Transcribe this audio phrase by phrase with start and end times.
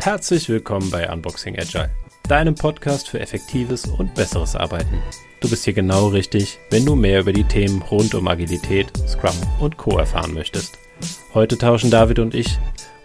[0.00, 1.90] Herzlich willkommen bei Unboxing Agile,
[2.26, 5.02] deinem Podcast für effektives und besseres Arbeiten.
[5.40, 9.36] Du bist hier genau richtig, wenn du mehr über die Themen rund um Agilität, Scrum
[9.60, 9.98] und Co.
[9.98, 10.78] erfahren möchtest.
[11.34, 12.58] Heute tauschen David und ich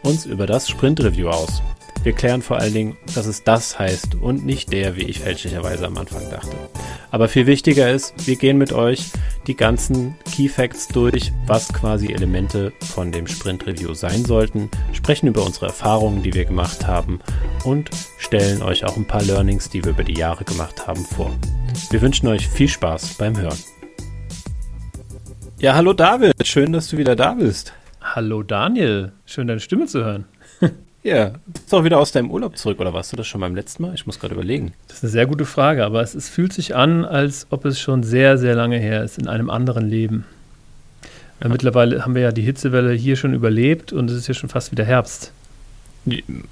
[0.04, 1.62] uns über das Sprint Review aus.
[2.04, 5.86] Wir klären vor allen Dingen, dass es das heißt und nicht der, wie ich fälschlicherweise
[5.86, 6.58] am Anfang dachte.
[7.12, 9.12] Aber viel wichtiger ist, wir gehen mit euch
[9.46, 15.28] die ganzen Key Facts durch, was quasi Elemente von dem Sprint Review sein sollten, sprechen
[15.28, 17.20] über unsere Erfahrungen, die wir gemacht haben
[17.66, 21.32] und stellen euch auch ein paar Learnings, die wir über die Jahre gemacht haben, vor.
[21.92, 23.60] Wir wünschen euch viel Spaß beim Hören.
[25.60, 27.74] Ja, hallo David, schön, dass du wieder da bist.
[28.02, 30.26] Hallo Daniel, schön deine Stimme zu hören.
[31.04, 33.56] Ja, bist du auch wieder aus deinem Urlaub zurück oder warst du das schon beim
[33.56, 33.96] letzten Mal?
[33.96, 34.74] Ich muss gerade überlegen.
[34.88, 37.80] Das ist eine sehr gute Frage, aber es, es, fühlt sich an, als ob es
[37.80, 40.26] schon sehr, sehr lange her ist, in einem anderen Leben.
[41.42, 41.50] Ja.
[41.50, 44.72] Mittlerweile haben wir ja die Hitzewelle hier schon überlebt und es ist ja schon fast
[44.72, 45.32] wieder Herbst.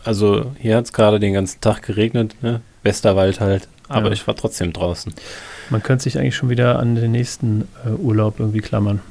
[0.03, 2.61] Also hier hat es gerade den ganzen Tag geregnet, ne?
[2.81, 4.13] Westerwald halt, aber ja.
[4.13, 5.13] ich war trotzdem draußen.
[5.69, 9.02] Man könnte sich eigentlich schon wieder an den nächsten äh, Urlaub irgendwie klammern.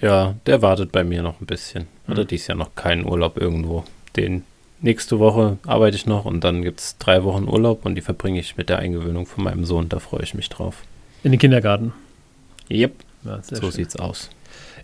[0.00, 1.86] Ja, der wartet bei mir noch ein bisschen.
[2.06, 2.28] Hatte hm.
[2.28, 3.84] dies Jahr noch keinen Urlaub irgendwo.
[4.16, 4.44] Den
[4.80, 8.38] nächste Woche arbeite ich noch und dann gibt es drei Wochen Urlaub und die verbringe
[8.38, 9.88] ich mit der Eingewöhnung von meinem Sohn.
[9.88, 10.82] Da freue ich mich drauf.
[11.24, 11.92] In den Kindergarten?
[12.70, 12.92] Yep.
[13.24, 13.70] Ja, so schön.
[13.72, 14.30] sieht's aus.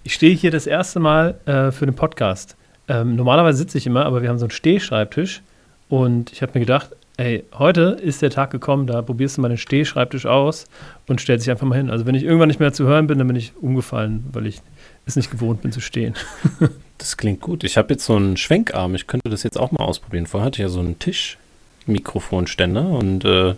[0.03, 2.57] Ich stehe hier das erste Mal äh, für den Podcast.
[2.89, 5.43] Ähm, normalerweise sitze ich immer, aber wir haben so einen Stehschreibtisch
[5.89, 9.49] und ich habe mir gedacht, ey, heute ist der Tag gekommen, da probierst du mal
[9.49, 10.67] den Stehschreibtisch aus
[11.07, 11.91] und stellst dich einfach mal hin.
[11.91, 14.61] Also wenn ich irgendwann nicht mehr zu hören bin, dann bin ich umgefallen, weil ich
[15.07, 16.15] es nicht gewohnt bin zu stehen.
[16.99, 17.65] das klingt gut.
[17.65, 18.95] Ich habe jetzt so einen Schwenkarm.
[18.95, 20.27] Ich könnte das jetzt auch mal ausprobieren.
[20.27, 23.55] Vorher hatte ich ja so einen Tischmikrofonständer und äh,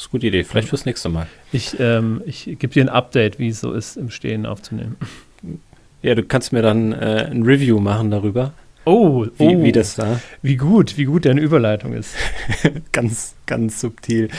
[0.00, 0.44] das ist eine gute Idee.
[0.44, 1.26] Vielleicht fürs nächste Mal.
[1.52, 4.96] Ich, ähm, ich gebe dir ein Update, wie es so ist, im Stehen aufzunehmen.
[6.02, 8.54] Ja, du kannst mir dann äh, ein Review machen darüber.
[8.86, 10.20] Oh, wie, oh, wie das da.
[10.40, 12.14] Wie gut, wie gut deine Überleitung ist.
[12.92, 14.30] ganz, ganz subtil.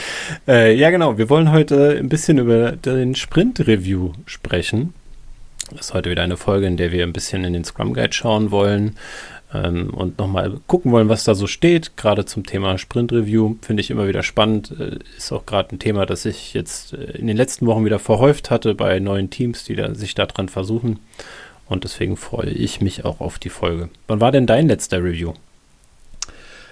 [0.48, 1.16] Äh, ja, genau.
[1.16, 4.94] Wir wollen heute ein bisschen über den Sprint-Review sprechen.
[5.78, 8.50] Ist heute wieder eine Folge, in der wir ein bisschen in den Scrum Guide schauen
[8.50, 8.96] wollen
[9.54, 11.96] ähm, und nochmal gucken wollen, was da so steht.
[11.96, 14.72] Gerade zum Thema Sprint Review finde ich immer wieder spannend.
[14.78, 17.98] Äh, ist auch gerade ein Thema, das ich jetzt äh, in den letzten Wochen wieder
[17.98, 20.98] verhäuft hatte bei neuen Teams, die da, sich daran versuchen.
[21.66, 23.88] Und deswegen freue ich mich auch auf die Folge.
[24.06, 25.32] Wann war denn dein letzter Review?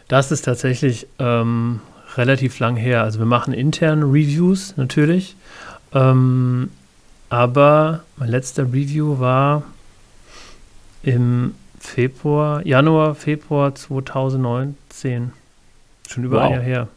[0.08, 1.80] Das ist tatsächlich ähm,
[2.16, 3.02] relativ lang her.
[3.02, 5.36] Also wir machen interne Reviews natürlich.
[5.94, 6.70] Ähm,
[7.30, 9.62] aber mein letzter Review war
[11.02, 15.32] im Februar, Januar, Februar 2019.
[16.08, 16.46] Schon über wow.
[16.46, 16.88] ein Jahr her.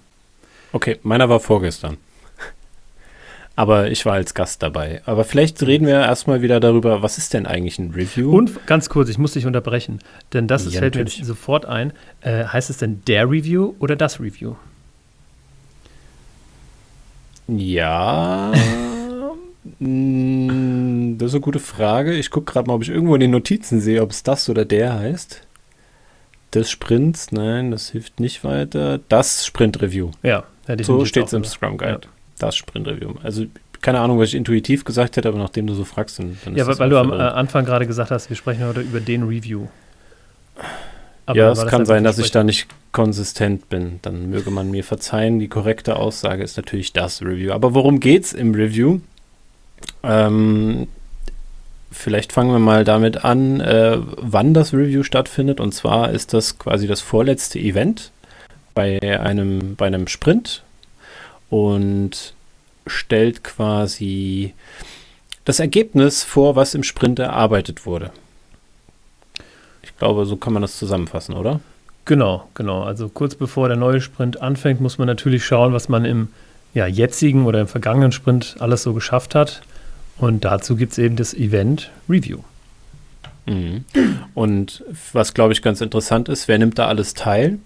[0.73, 1.97] Okay, meiner war vorgestern.
[3.55, 5.03] Aber ich war als Gast dabei.
[5.05, 8.35] Aber vielleicht reden wir erstmal wieder darüber, was ist denn eigentlich ein Review?
[8.35, 9.99] Und ganz kurz, ich muss dich unterbrechen,
[10.33, 11.19] denn das ja, fällt natürlich.
[11.19, 11.93] mir sofort ein.
[12.22, 14.55] Äh, heißt es denn der Review oder das Review?
[17.47, 18.51] Ja.
[19.79, 22.13] Mm, das ist eine gute Frage.
[22.13, 24.66] Ich gucke gerade mal, ob ich irgendwo in den Notizen sehe, ob es das oder
[24.66, 25.41] der heißt.
[26.53, 29.00] Des Sprints, nein, das hilft nicht weiter.
[29.09, 30.12] Das Sprint Review.
[30.22, 30.44] Ja,
[30.81, 31.91] so steht es im Scrum Guide.
[32.03, 32.09] Ja.
[32.38, 33.13] Das Sprint Review.
[33.23, 33.46] Also
[33.81, 36.66] keine Ahnung, was ich intuitiv gesagt hätte, aber nachdem du so fragst, dann, dann Ja,
[36.68, 39.68] weil, weil du am äh, Anfang gerade gesagt hast, wir sprechen heute über den Review.
[41.25, 44.00] Aber ja, es kann sein, dass ich da nicht konsistent bin.
[44.02, 45.40] Dann möge man mir verzeihen.
[45.40, 47.52] Die korrekte Aussage ist natürlich das Review.
[47.52, 49.00] Aber worum geht es im Review?
[50.03, 50.88] Ähm,
[51.91, 55.59] vielleicht fangen wir mal damit an, äh, wann das Review stattfindet.
[55.59, 58.11] Und zwar ist das quasi das vorletzte Event
[58.73, 60.63] bei einem, bei einem Sprint
[61.49, 62.33] und
[62.88, 64.53] stellt quasi
[65.45, 68.11] das Ergebnis vor, was im Sprint erarbeitet wurde.
[69.81, 71.59] Ich glaube, so kann man das zusammenfassen, oder?
[72.05, 72.83] Genau, genau.
[72.83, 76.29] Also kurz bevor der neue Sprint anfängt, muss man natürlich schauen, was man im
[76.73, 79.61] ja, jetzigen oder im vergangenen Sprint alles so geschafft hat.
[80.17, 82.39] Und dazu gibt es eben das Event Review.
[83.45, 83.83] Mhm.
[84.33, 87.59] Und was, glaube ich, ganz interessant ist, wer nimmt da alles teil?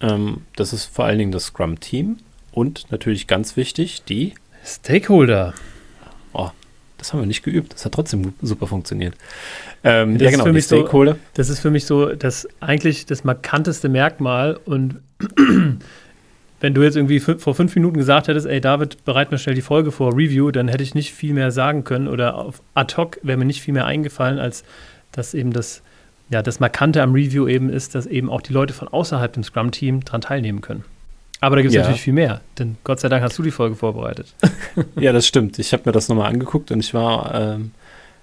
[0.00, 2.18] Ähm, das ist vor allen Dingen das Scrum-Team
[2.52, 4.34] und natürlich ganz wichtig, die
[4.64, 5.54] Stakeholder.
[6.32, 6.50] Oh,
[6.96, 7.74] das haben wir nicht geübt.
[7.74, 9.14] Das hat trotzdem super funktioniert.
[9.84, 11.12] Ähm, ja, genau, die Stakeholder.
[11.12, 15.00] So, das ist für mich so das eigentlich das markanteste Merkmal und
[16.60, 19.62] wenn du jetzt irgendwie vor fünf Minuten gesagt hättest, ey David, bereit mir schnell die
[19.62, 23.18] Folge vor, Review, dann hätte ich nicht viel mehr sagen können oder auf ad hoc
[23.22, 24.62] wäre mir nicht viel mehr eingefallen, als
[25.12, 25.82] dass eben das,
[26.28, 29.42] ja, das Markante am Review eben ist, dass eben auch die Leute von außerhalb dem
[29.42, 30.84] Scrum-Team daran teilnehmen können.
[31.42, 31.80] Aber da gibt es Ja.
[31.82, 34.34] natürlich viel mehr, denn Gott sei Dank hast du die Folge vorbereitet.
[35.00, 35.58] Ja, das stimmt.
[35.58, 37.70] Ich habe mir das nochmal angeguckt und ich war ähm,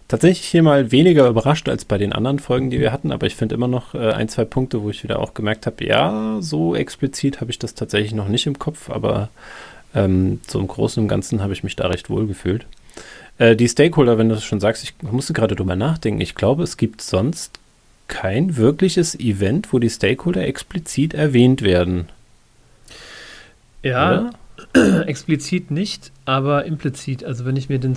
[0.08, 3.36] tatsächlich hier mal weniger überrascht als bei den anderen Folgen, die wir hatten, aber ich
[3.36, 6.76] finde immer noch äh, ein, zwei Punkte, wo ich wieder auch gemerkt habe, ja, so
[6.76, 9.30] explizit habe ich das tatsächlich noch nicht im Kopf, aber
[9.94, 12.66] ähm, so im Großen und Ganzen habe ich mich da recht wohl gefühlt.
[13.38, 16.64] Äh, die Stakeholder, wenn du das schon sagst, ich musste gerade drüber nachdenken, ich glaube,
[16.64, 17.60] es gibt sonst
[18.08, 22.08] kein wirkliches Event, wo die Stakeholder explizit erwähnt werden.
[23.84, 24.32] Ja,
[25.06, 27.24] explizit nicht, aber implizit.
[27.24, 27.96] Also wenn ich mir den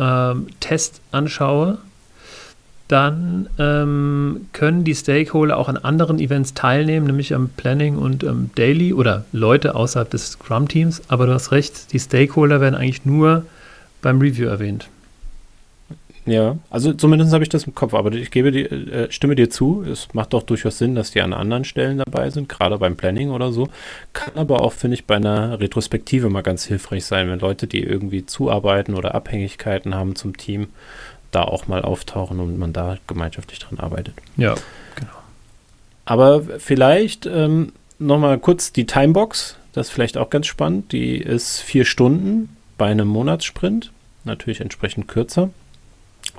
[0.00, 1.78] Scrum-Test anschaue,
[2.88, 8.50] dann ähm, können die Stakeholder auch an anderen Events teilnehmen, nämlich am Planning und am
[8.56, 11.02] Daily oder Leute außerhalb des Scrum-Teams.
[11.08, 13.44] Aber du hast recht, die Stakeholder werden eigentlich nur
[14.02, 14.88] beim Review erwähnt.
[16.30, 19.50] Ja, also zumindest habe ich das im Kopf, aber ich gebe die, äh, stimme dir
[19.50, 22.94] zu, es macht doch durchaus Sinn, dass die an anderen Stellen dabei sind, gerade beim
[22.94, 23.68] Planning oder so.
[24.12, 27.82] Kann aber auch, finde ich, bei einer Retrospektive mal ganz hilfreich sein, wenn Leute, die
[27.82, 30.68] irgendwie zuarbeiten oder Abhängigkeiten haben zum Team,
[31.32, 34.14] da auch mal auftauchen und man da gemeinschaftlich dran arbeitet.
[34.36, 34.54] Ja,
[36.04, 40.92] Aber vielleicht ähm, nochmal kurz die Timebox, das ist vielleicht auch ganz spannend.
[40.92, 43.90] Die ist vier Stunden bei einem Monatssprint,
[44.24, 45.50] natürlich entsprechend kürzer,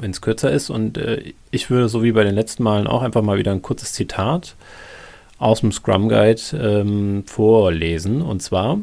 [0.02, 0.70] wenn es kürzer ist.
[0.70, 3.62] Und äh, ich würde so wie bei den letzten Malen auch einfach mal wieder ein
[3.62, 4.56] kurzes Zitat
[5.38, 8.22] aus dem Scrum Guide ähm, vorlesen.
[8.22, 8.80] Und zwar,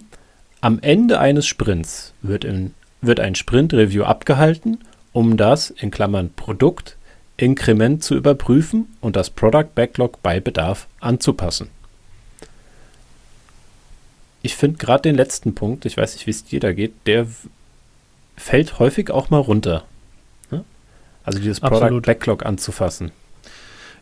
[0.60, 4.78] am Ende eines Sprints wird, in, wird ein Sprint-Review abgehalten,
[5.12, 6.96] um das, in Klammern Produkt,
[7.36, 11.70] Inkrement zu überprüfen und das Product Backlog bei Bedarf anzupassen.
[14.42, 17.26] Ich finde gerade den letzten Punkt, ich weiß nicht, wie es dir da geht, der
[18.36, 19.84] fällt häufig auch mal runter.
[21.28, 22.06] Also dieses Product Absolut.
[22.06, 23.10] Backlog anzufassen.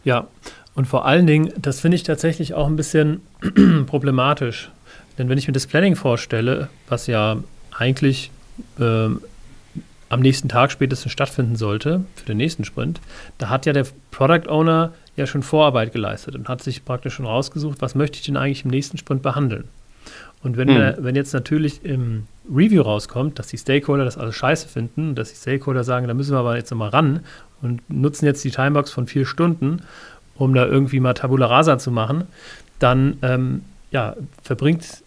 [0.05, 0.26] Ja,
[0.75, 3.20] und vor allen Dingen, das finde ich tatsächlich auch ein bisschen
[3.87, 4.70] problematisch.
[5.19, 7.38] Denn wenn ich mir das Planning vorstelle, was ja
[7.76, 8.31] eigentlich
[8.78, 9.20] ähm,
[10.08, 13.00] am nächsten Tag spätestens stattfinden sollte für den nächsten Sprint,
[13.38, 17.26] da hat ja der Product Owner ja schon Vorarbeit geleistet und hat sich praktisch schon
[17.26, 19.64] rausgesucht, was möchte ich denn eigentlich im nächsten Sprint behandeln.
[20.42, 20.94] Und wenn, Hm.
[20.98, 25.36] wenn jetzt natürlich im Review rauskommt, dass die Stakeholder das alles scheiße finden, dass die
[25.36, 27.20] Stakeholder sagen, da müssen wir aber jetzt nochmal ran
[27.62, 29.82] und nutzen jetzt die Timebox von vier Stunden,
[30.36, 32.24] um da irgendwie mal Tabula Rasa zu machen,
[32.78, 35.02] dann ähm, ja, verbringt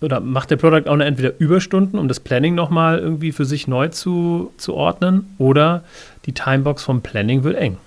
[0.00, 3.88] oder macht der Product Owner entweder Überstunden, um das Planning nochmal irgendwie für sich neu
[3.88, 5.84] zu, zu ordnen, oder
[6.26, 7.78] die Timebox vom Planning wird eng.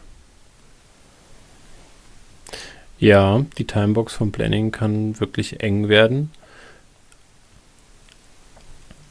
[2.99, 6.31] Ja, die Timebox vom Planning kann wirklich eng werden.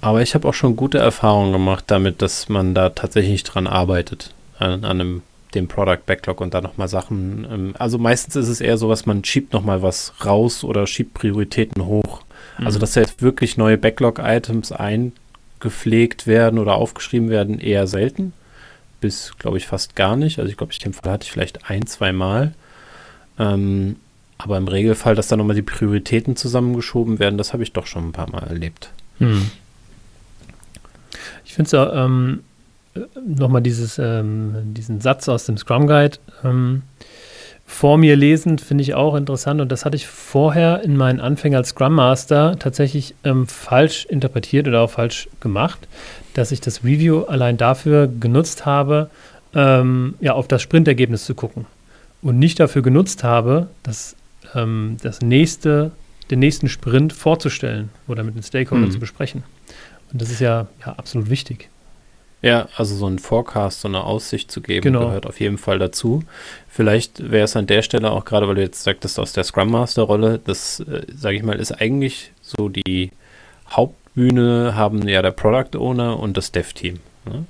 [0.00, 4.34] Aber ich habe auch schon gute Erfahrungen gemacht damit, dass man da tatsächlich dran arbeitet,
[4.58, 5.22] an, an einem,
[5.54, 7.46] dem Product Backlog und da nochmal Sachen.
[7.50, 11.14] Ähm, also meistens ist es eher so, was man schiebt nochmal was raus oder schiebt
[11.14, 12.22] Prioritäten hoch.
[12.58, 18.32] Also, dass da jetzt wirklich neue Backlog-Items eingepflegt werden oder aufgeschrieben werden, eher selten.
[19.00, 20.38] Bis, glaube ich, fast gar nicht.
[20.38, 22.54] Also, ich glaube, in dem Fall hatte ich vielleicht ein, zwei Mal.
[23.38, 23.96] Ähm,
[24.38, 28.08] aber im Regelfall, dass da nochmal die Prioritäten zusammengeschoben werden, das habe ich doch schon
[28.08, 28.90] ein paar Mal erlebt.
[29.18, 29.50] Hm.
[31.44, 32.40] Ich finde es auch, ähm,
[33.26, 36.82] nochmal ähm, diesen Satz aus dem Scrum Guide ähm,
[37.66, 39.60] vor mir lesend, finde ich auch interessant.
[39.60, 44.68] Und das hatte ich vorher in meinen Anfängen als Scrum Master tatsächlich ähm, falsch interpretiert
[44.68, 45.88] oder auch falsch gemacht,
[46.34, 49.10] dass ich das Review allein dafür genutzt habe,
[49.54, 51.66] ähm, ja, auf das Sprintergebnis zu gucken.
[52.22, 54.14] Und nicht dafür genutzt habe, das,
[54.54, 55.90] ähm, das nächste,
[56.30, 58.92] den nächsten Sprint vorzustellen oder mit den Stakeholdern Mhm.
[58.92, 59.42] zu besprechen.
[60.12, 61.68] Und das ist ja, ja absolut wichtig.
[62.42, 65.06] Ja, also so ein Forecast, so eine Aussicht zu geben, Genau.
[65.06, 66.22] gehört auf jeden Fall dazu.
[66.68, 69.70] Vielleicht wäre es an der Stelle auch gerade, weil du jetzt sagtest, aus der Scrum
[69.70, 73.10] Master Rolle, das, äh, sage ich mal, ist eigentlich so die
[73.70, 77.00] Hauptbühne haben ja der Product Owner und das Dev Team.
[77.24, 77.44] Ne?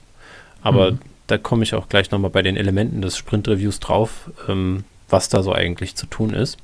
[0.62, 0.98] Aber Mhm.
[1.26, 5.28] da komme ich auch gleich nochmal bei den Elementen des Sprint Reviews drauf, ähm, was
[5.28, 6.58] da so eigentlich zu tun ist.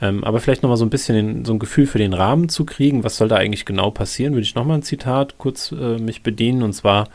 [0.00, 2.64] Ähm, aber vielleicht nochmal so ein bisschen den, so ein Gefühl für den Rahmen zu
[2.64, 6.22] kriegen, was soll da eigentlich genau passieren, würde ich nochmal ein Zitat kurz äh, mich
[6.22, 6.62] bedienen.
[6.62, 7.08] Und zwar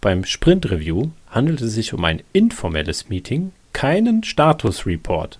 [0.00, 5.38] beim Sprint Review handelt es sich um ein informelles Meeting, keinen Status Report.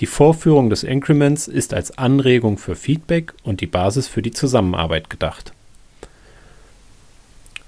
[0.00, 5.10] Die Vorführung des Increments ist als Anregung für Feedback und die Basis für die Zusammenarbeit
[5.10, 5.52] gedacht.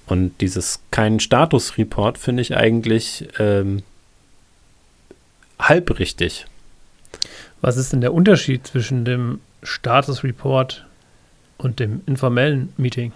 [0.05, 3.83] Und dieses keinen Status Report finde ich eigentlich ähm,
[5.57, 6.45] halb richtig.
[7.65, 10.85] Was ist denn der Unterschied zwischen dem Status Report
[11.57, 13.11] und dem informellen Meeting?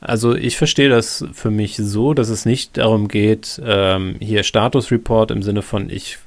[0.00, 4.92] Also ich verstehe das für mich so, dass es nicht darum geht, ähm, hier Status
[4.92, 6.18] Report im Sinne von ich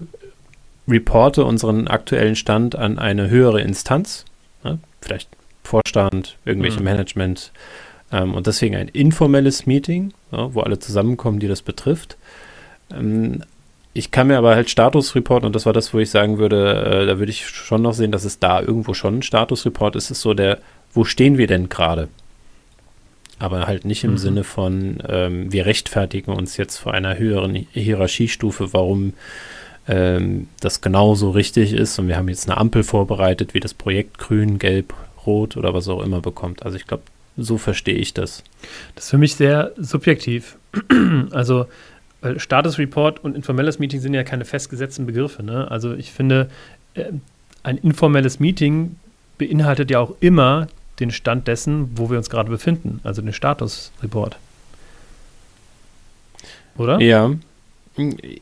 [0.89, 4.25] reporte unseren aktuellen Stand an eine höhere Instanz.
[4.65, 4.77] Ne?
[4.99, 5.29] vielleicht
[5.63, 6.83] Vorstand, irgendwelche Mhm.
[6.83, 7.53] Management.
[8.11, 12.17] Ähm, und deswegen ein informelles Meeting, ja, wo alle zusammenkommen, die das betrifft.
[12.91, 13.41] Ähm,
[13.93, 17.05] ich kann mir aber halt Statusreport, und das war das, wo ich sagen würde, äh,
[17.05, 20.05] da würde ich schon noch sehen, dass es da irgendwo schon ein Statusreport ist.
[20.05, 20.59] Es ist so der,
[20.93, 22.07] wo stehen wir denn gerade?
[23.39, 24.17] Aber halt nicht im Mhm.
[24.17, 29.13] Sinne von, ähm, wir rechtfertigen uns jetzt vor einer höheren Hi- Hierarchiestufe, warum
[29.87, 31.97] ähm, das genauso richtig ist.
[31.99, 34.93] Und wir haben jetzt eine Ampel vorbereitet, wie das Projekt grün, gelb,
[35.25, 36.63] rot oder was auch immer bekommt.
[36.63, 37.03] Also ich glaube,
[37.37, 38.43] so verstehe ich das.
[38.95, 40.57] Das ist für mich sehr subjektiv.
[41.31, 41.65] also
[42.21, 45.43] weil Status Report und informelles Meeting sind ja keine festgesetzten Begriffe.
[45.43, 45.69] Ne?
[45.69, 46.49] Also ich finde,
[46.93, 47.05] äh,
[47.63, 48.95] ein informelles Meeting
[49.37, 50.67] beinhaltet ja auch immer
[50.99, 54.37] den Stand dessen, wo wir uns gerade befinden, also den Status Report.
[56.77, 56.99] Oder?
[57.01, 57.31] Ja.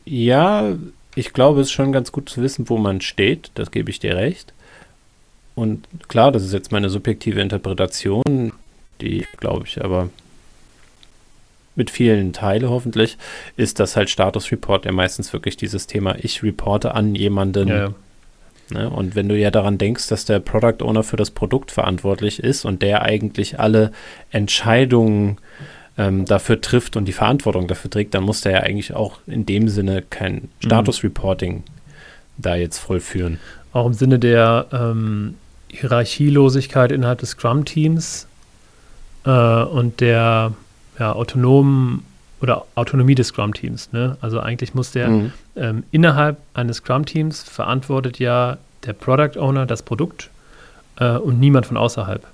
[0.04, 0.76] Ja,
[1.14, 3.50] ich glaube, es ist schon ganz gut zu wissen, wo man steht.
[3.54, 4.52] Das gebe ich dir recht.
[5.56, 8.52] Und klar, das ist jetzt meine subjektive Interpretation,
[9.00, 10.10] die, glaube ich, aber
[11.78, 13.16] mit vielen Teile hoffentlich,
[13.56, 17.68] ist das halt Status Report ja meistens wirklich dieses Thema, ich reporte an jemanden.
[17.68, 17.94] Ja.
[18.70, 18.90] Ne?
[18.90, 22.66] Und wenn du ja daran denkst, dass der Product Owner für das Produkt verantwortlich ist
[22.66, 23.92] und der eigentlich alle
[24.30, 25.38] Entscheidungen
[25.96, 29.46] ähm, dafür trifft und die Verantwortung dafür trägt, dann muss der ja eigentlich auch in
[29.46, 31.62] dem Sinne kein Status Reporting
[32.36, 33.38] da jetzt vollführen.
[33.72, 35.34] Auch im Sinne der ähm,
[35.70, 38.26] Hierarchielosigkeit innerhalb des Scrum-Teams
[39.24, 40.52] äh, und der
[40.98, 42.04] ja, autonomen
[42.40, 43.92] oder Autonomie des Scrum-Teams.
[43.92, 44.16] Ne?
[44.20, 45.32] Also eigentlich muss der Mhm.
[45.56, 50.30] ähm, innerhalb eines Scrum-Teams verantwortet ja der Product Owner das Produkt
[51.00, 52.24] äh, und niemand von außerhalb.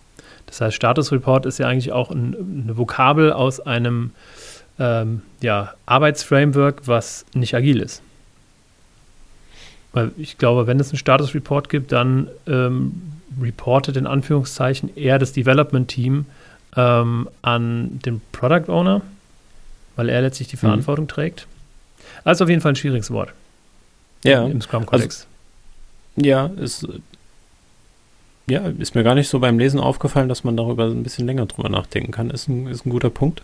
[0.47, 4.11] Das heißt, Status Report ist ja eigentlich auch ein, eine Vokabel aus einem
[4.79, 8.03] ähm, ja, Arbeitsframework, was nicht agil ist.
[9.93, 13.03] Weil ich glaube, wenn es einen Status Report gibt, dann ähm,
[13.41, 16.27] reportet in Anführungszeichen eher das Development Team
[16.77, 19.03] ähm, an den Product Owner,
[19.97, 21.47] weil er letztlich die Verantwortung trägt.
[22.25, 23.33] Also auf jeden Fall ein schwieriges Wort
[24.25, 25.27] Ja, im Scrum-Kodex.
[26.17, 26.87] ja, ist,
[28.47, 31.47] ja, ist mir gar nicht so beim Lesen aufgefallen, dass man darüber ein bisschen länger
[31.47, 32.31] drüber nachdenken kann.
[32.31, 33.43] Ist ein, ist ein guter Punkt.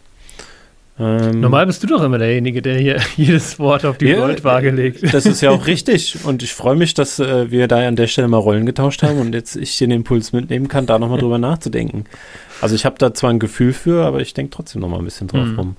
[1.00, 4.70] Ähm, Normal bist du doch immer derjenige, der hier jedes Wort auf die Ja, Goldwaage
[4.70, 5.14] legt.
[5.14, 6.18] Das ist ja auch richtig.
[6.24, 9.18] Und ich freue mich, dass äh, wir da an der Stelle mal Rollen getauscht haben
[9.18, 12.04] und jetzt ich den Impuls mitnehmen kann, da nochmal drüber nachzudenken.
[12.60, 15.28] Also ich habe da zwar ein Gefühl für, aber ich denke trotzdem nochmal ein bisschen
[15.28, 15.58] drauf Mhm.
[15.58, 15.76] rum.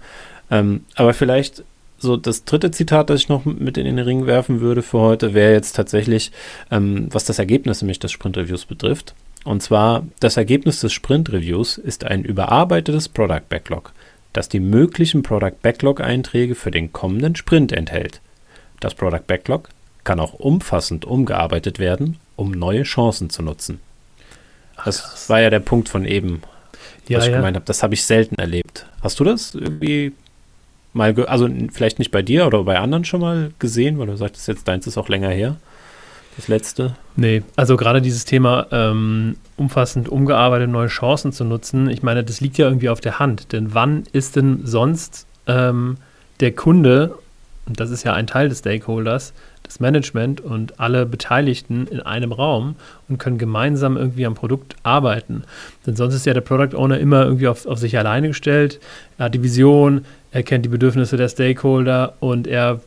[0.49, 1.63] Ähm, aber vielleicht
[1.99, 5.35] so das dritte Zitat, das ich noch mit in den Ring werfen würde für heute,
[5.35, 6.31] wäre jetzt tatsächlich,
[6.71, 9.13] ähm, was das Ergebnis nämlich des Sprint-Reviews betrifft.
[9.43, 13.91] Und zwar, das Ergebnis des Sprint-Reviews ist ein überarbeitetes Product Backlog,
[14.33, 18.21] das die möglichen Product Backlog-Einträge für den kommenden Sprint enthält.
[18.79, 19.69] Das Product Backlog
[20.03, 23.79] kann auch umfassend umgearbeitet werden, um neue Chancen zu nutzen.
[24.83, 26.41] Das war ja der Punkt von eben,
[27.07, 27.37] Ja, was ich ja.
[27.37, 27.65] gemeint habe.
[27.65, 28.87] Das habe ich selten erlebt.
[29.01, 30.13] Hast du das irgendwie
[30.93, 34.47] mal, also vielleicht nicht bei dir oder bei anderen schon mal gesehen, weil du sagtest
[34.47, 35.57] jetzt, deins ist auch länger her.
[36.37, 36.95] Das letzte.
[37.15, 42.41] Nee, also gerade dieses Thema ähm, umfassend umgearbeitet, neue Chancen zu nutzen, ich meine, das
[42.41, 43.51] liegt ja irgendwie auf der Hand.
[43.51, 45.97] Denn wann ist denn sonst ähm,
[46.39, 47.15] der Kunde,
[47.67, 52.31] und das ist ja ein Teil des Stakeholders, das Management und alle Beteiligten in einem
[52.31, 52.75] Raum
[53.07, 55.43] und können gemeinsam irgendwie am Produkt arbeiten.
[55.85, 58.79] Denn sonst ist ja der Product Owner immer irgendwie auf, auf sich alleine gestellt.
[59.17, 62.81] Er hat die Vision, er kennt die Bedürfnisse der Stakeholder und er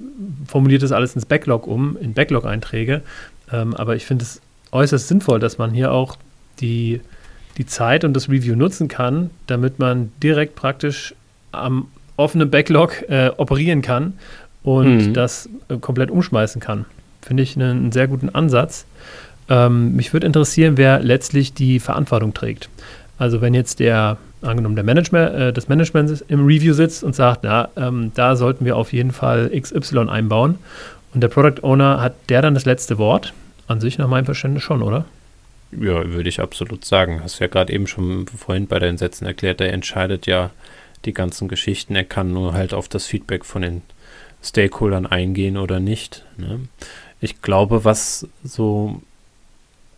[0.47, 3.02] formuliert das alles ins Backlog um, in Backlog-Einträge.
[3.54, 4.40] Ähm, aber ich finde es
[4.73, 6.16] äußerst sinnvoll, dass man hier auch
[6.61, 7.00] die,
[7.58, 11.14] die Zeit und das Review nutzen kann, damit man direkt praktisch
[11.52, 14.14] am offenen Backlog äh, operieren kann
[14.62, 15.14] und Mhm.
[15.14, 16.84] das äh, komplett umschmeißen kann.
[17.23, 18.87] Finde ich einen, einen sehr guten Ansatz.
[19.49, 22.68] Ähm, mich würde interessieren, wer letztlich die Verantwortung trägt.
[23.18, 27.40] Also wenn jetzt der, angenommen der Management, äh, das Management im Review sitzt und sagt,
[27.44, 30.58] na, ähm, da sollten wir auf jeden Fall XY einbauen
[31.14, 33.32] und der Product Owner hat der dann das letzte Wort?
[33.66, 35.06] An sich nach meinem Verständnis schon, oder?
[35.73, 37.23] Ja, würde ich absolut sagen.
[37.23, 40.50] Hast ja gerade eben schon vorhin bei deinen Sätzen erklärt, er entscheidet ja
[41.04, 41.97] die ganzen Geschichten.
[41.97, 43.83] Er kann nur halt auf das Feedback von den
[44.42, 46.25] Stakeholdern eingehen oder nicht.
[46.37, 46.61] Ne?
[47.21, 49.02] Ich glaube, was so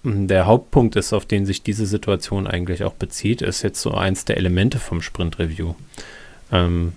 [0.02, 3.92] mm, der Hauptpunkt ist, auf den sich diese Situation eigentlich auch bezieht, ist jetzt so
[3.92, 5.75] eins der Elemente vom Sprint Review.
[6.52, 6.92] Ähm,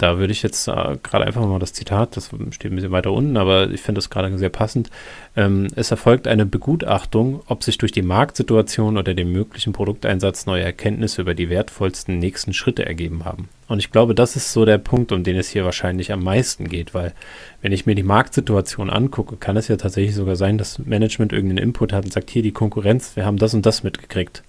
[0.00, 3.12] da würde ich jetzt äh, gerade einfach mal das Zitat, das steht ein bisschen weiter
[3.12, 4.88] unten, aber ich finde das gerade sehr passend.
[5.36, 10.62] Ähm, es erfolgt eine Begutachtung, ob sich durch die Marktsituation oder den möglichen Produkteinsatz neue
[10.62, 13.50] Erkenntnisse über die wertvollsten nächsten Schritte ergeben haben.
[13.68, 16.68] Und ich glaube, das ist so der Punkt, um den es hier wahrscheinlich am meisten
[16.68, 17.12] geht, weil
[17.60, 21.68] wenn ich mir die Marktsituation angucke, kann es ja tatsächlich sogar sein, dass Management irgendeinen
[21.68, 24.42] Input hat und sagt, hier die Konkurrenz, wir haben das und das mitgekriegt.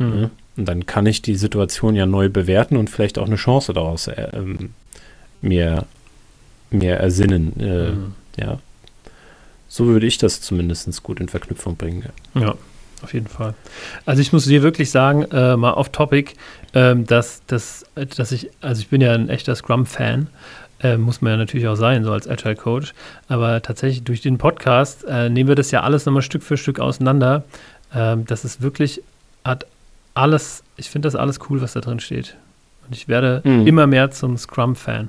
[0.00, 0.18] Mhm.
[0.22, 0.30] Ja?
[0.56, 4.08] Und dann kann ich die Situation ja neu bewerten und vielleicht auch eine Chance daraus
[4.08, 4.70] äh, ähm,
[5.40, 5.86] mir,
[6.70, 7.58] mir ersinnen.
[7.58, 8.14] Äh, mhm.
[8.36, 8.58] Ja.
[9.68, 12.04] So würde ich das zumindest gut in Verknüpfung bringen.
[12.34, 12.40] Ja.
[12.40, 12.54] ja.
[13.02, 13.54] auf jeden Fall.
[14.04, 16.34] Also ich muss dir wirklich sagen, äh, mal off topic,
[16.74, 20.26] ähm, dass, dass, dass ich, also ich bin ja ein echter Scrum-Fan,
[20.82, 22.92] äh, muss man ja natürlich auch sein, so als Agile Coach.
[23.28, 26.80] Aber tatsächlich durch den Podcast äh, nehmen wir das ja alles nochmal Stück für Stück
[26.80, 27.44] auseinander.
[27.94, 29.02] Ähm, das ist wirklich,
[29.44, 29.66] hat
[30.14, 32.36] alles, ich finde das alles cool, was da drin steht.
[32.86, 33.66] Und ich werde mhm.
[33.66, 35.08] immer mehr zum Scrum-Fan.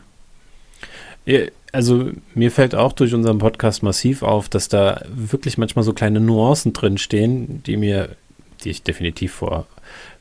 [1.72, 6.20] Also mir fällt auch durch unseren Podcast massiv auf, dass da wirklich manchmal so kleine
[6.20, 8.16] Nuancen drin stehen, die mir,
[8.64, 9.68] die ich definitiv vor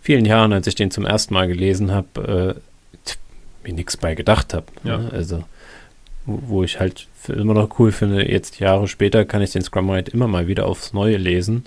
[0.01, 2.61] vielen Jahren, als ich den zum ersten Mal gelesen habe, äh,
[3.67, 4.67] mir nichts bei gedacht habe.
[4.85, 5.09] Ne?
[5.11, 5.17] Ja.
[5.17, 5.45] Also
[6.27, 9.89] wo, wo ich halt immer noch cool finde, jetzt Jahre später kann ich den Scrum
[9.89, 11.65] Guide immer mal wieder aufs Neue lesen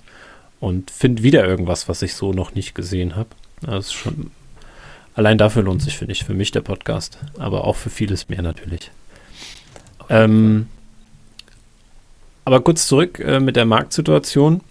[0.64, 3.28] und finde wieder irgendwas, was ich so noch nicht gesehen habe.
[3.60, 4.30] Das schon
[5.14, 8.40] allein dafür lohnt sich, finde ich, für mich der Podcast, aber auch für vieles mehr
[8.40, 8.90] natürlich.
[10.08, 10.68] Ähm,
[12.46, 14.62] aber kurz zurück äh, mit der Marktsituation.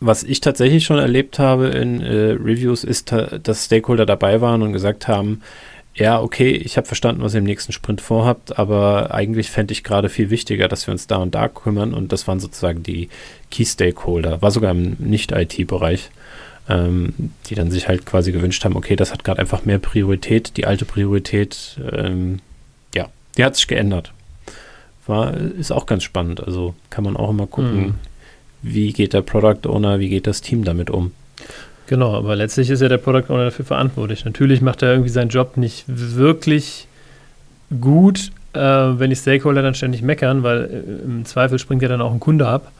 [0.00, 4.74] Was ich tatsächlich schon erlebt habe in äh, Reviews, ist, dass Stakeholder dabei waren und
[4.74, 5.40] gesagt haben,
[5.94, 9.84] ja, okay, ich habe verstanden, was ihr im nächsten Sprint vorhabt, aber eigentlich fände ich
[9.84, 11.92] gerade viel wichtiger, dass wir uns da und da kümmern.
[11.92, 13.10] Und das waren sozusagen die
[13.50, 16.10] Key Stakeholder, war sogar im Nicht-IT-Bereich,
[16.68, 17.12] ähm,
[17.46, 20.56] die dann sich halt quasi gewünscht haben, okay, das hat gerade einfach mehr Priorität.
[20.56, 22.40] Die alte Priorität, ähm,
[22.94, 24.12] ja, die hat sich geändert.
[25.06, 26.42] War, ist auch ganz spannend.
[26.42, 27.94] Also kann man auch immer gucken, mhm.
[28.62, 31.12] wie geht der Product Owner, wie geht das Team damit um.
[31.92, 34.24] Genau, aber letztlich ist ja der Product Owner dafür verantwortlich.
[34.24, 36.88] Natürlich macht er irgendwie seinen Job nicht wirklich
[37.82, 42.00] gut, äh, wenn die Stakeholder dann ständig meckern, weil äh, im Zweifel springt ja dann
[42.00, 42.72] auch ein Kunde ab.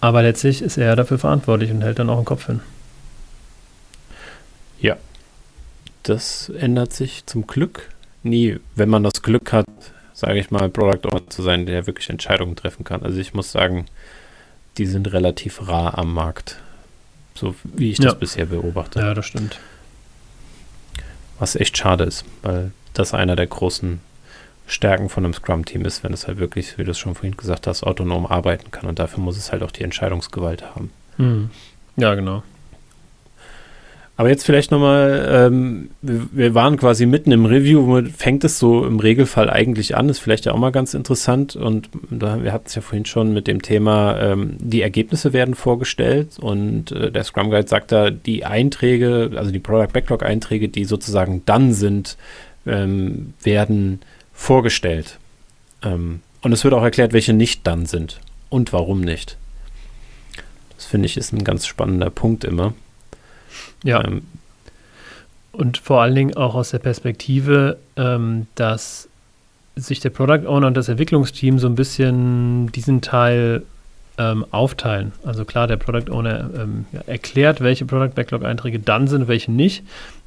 [0.00, 2.60] Aber letztlich ist er dafür verantwortlich und hält dann auch den Kopf hin.
[4.80, 4.96] Ja,
[6.04, 7.90] das ändert sich zum Glück
[8.22, 9.66] nie, wenn man das Glück hat,
[10.14, 13.02] sage ich mal, Product Owner zu sein, der wirklich Entscheidungen treffen kann.
[13.02, 13.84] Also ich muss sagen,
[14.78, 16.62] die sind relativ rar am Markt
[17.38, 18.14] so wie ich das ja.
[18.14, 19.00] bisher beobachte.
[19.00, 19.58] Ja, das stimmt.
[21.38, 24.00] Was echt schade ist, weil das einer der großen
[24.66, 27.66] Stärken von einem Scrum-Team ist, wenn es halt wirklich, wie du es schon vorhin gesagt
[27.66, 28.86] hast, autonom arbeiten kann.
[28.86, 30.90] Und dafür muss es halt auch die Entscheidungsgewalt haben.
[31.16, 31.50] Mhm.
[31.96, 32.42] Ja, genau.
[34.18, 38.58] Aber jetzt vielleicht nochmal, ähm, wir, wir, waren quasi mitten im Review, womit fängt es
[38.58, 40.08] so im Regelfall eigentlich an?
[40.08, 41.54] Ist vielleicht ja auch mal ganz interessant.
[41.54, 45.54] Und da, wir hatten es ja vorhin schon mit dem Thema, ähm, die Ergebnisse werden
[45.54, 50.68] vorgestellt und äh, der Scrum Guide sagt da, die Einträge, also die Product Backlog Einträge,
[50.68, 52.16] die sozusagen dann sind,
[52.66, 54.00] ähm, werden
[54.32, 55.16] vorgestellt.
[55.84, 59.36] Ähm, und es wird auch erklärt, welche nicht dann sind und warum nicht.
[60.74, 62.74] Das finde ich ist ein ganz spannender Punkt immer.
[63.84, 64.04] Ja.
[64.04, 64.22] Ähm,
[65.52, 69.08] und vor allen Dingen auch aus der Perspektive, ähm, dass
[69.76, 73.62] sich der Product Owner und das Entwicklungsteam so ein bisschen diesen Teil
[74.18, 75.12] ähm, aufteilen.
[75.24, 79.84] Also klar, der Product Owner ähm, ja, erklärt, welche Product Backlog-Einträge dann sind, welche nicht.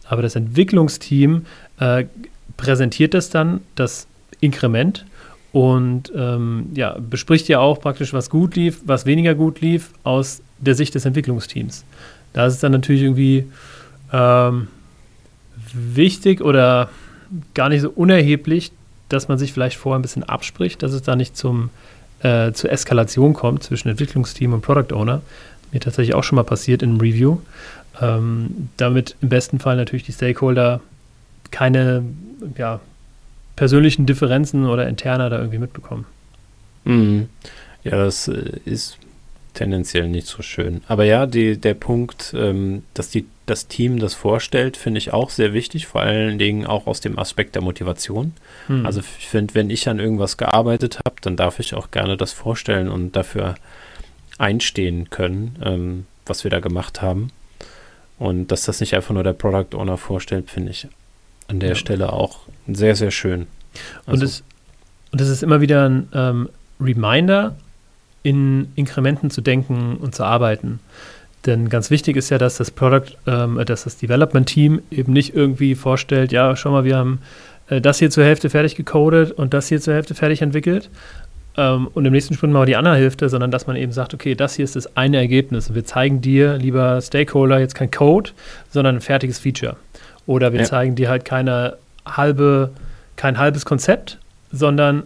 [0.08, 1.46] Aber das Entwicklungsteam
[1.80, 2.06] äh,
[2.58, 4.08] präsentiert das dann, das
[4.40, 5.06] Inkrement,
[5.52, 10.42] und ähm, ja, bespricht ja auch praktisch, was gut lief, was weniger gut lief, aus
[10.60, 11.84] der Sicht des Entwicklungsteams.
[12.34, 13.46] Da ist es dann natürlich irgendwie
[14.14, 14.68] ähm,
[15.74, 16.90] wichtig oder
[17.54, 18.72] gar nicht so unerheblich,
[19.10, 21.70] dass man sich vielleicht vorher ein bisschen abspricht, dass es da nicht zum,
[22.22, 25.22] äh, zur Eskalation kommt zwischen Entwicklungsteam und Product Owner.
[25.72, 27.38] Mir tatsächlich auch schon mal passiert in einem Review.
[28.02, 30.82] Ähm, damit im besten Fall natürlich die Stakeholder
[31.52, 32.04] keine
[32.58, 32.80] ja,
[33.56, 36.06] persönlichen Differenzen oder interner da irgendwie mitbekommen.
[36.86, 37.30] Mhm.
[37.84, 38.98] Ja, das äh, ist
[39.54, 40.82] tendenziell nicht so schön.
[40.88, 45.30] Aber ja, die, der Punkt, ähm, dass die, das Team das vorstellt, finde ich auch
[45.30, 48.34] sehr wichtig, vor allen Dingen auch aus dem Aspekt der Motivation.
[48.68, 48.86] Hm.
[48.86, 52.32] Also ich finde, wenn ich an irgendwas gearbeitet habe, dann darf ich auch gerne das
[52.32, 53.56] vorstellen und dafür
[54.38, 57.32] einstehen können, ähm, was wir da gemacht haben.
[58.18, 60.88] Und dass das nicht einfach nur der Product Owner vorstellt, finde ich
[61.48, 61.76] an der ja.
[61.76, 63.48] Stelle auch sehr, sehr schön.
[64.06, 64.44] Also, und, es,
[65.12, 67.56] und es ist immer wieder ein ähm, Reminder,
[68.24, 70.80] in Inkrementen zu denken und zu arbeiten.
[71.46, 75.36] Denn ganz wichtig ist ja, dass das Product, ähm, dass das Development Team eben nicht
[75.36, 77.20] irgendwie vorstellt, ja, schau mal, wir haben
[77.70, 80.90] äh, das hier zur Hälfte fertig gecodet und das hier zur Hälfte fertig entwickelt.
[81.58, 84.14] Ähm, und im nächsten Sprint machen wir die andere Hälfte, sondern dass man eben sagt,
[84.14, 85.70] okay, das hier ist das eine Ergebnis.
[85.70, 88.32] Und wir zeigen dir, lieber Stakeholder, jetzt kein Code,
[88.70, 89.78] sondern ein fertiges Feature.
[90.28, 90.66] Oder wir ja.
[90.66, 92.72] zeigen dir halt keine halbe,
[93.16, 94.20] kein halbes Konzept,
[94.52, 95.04] sondern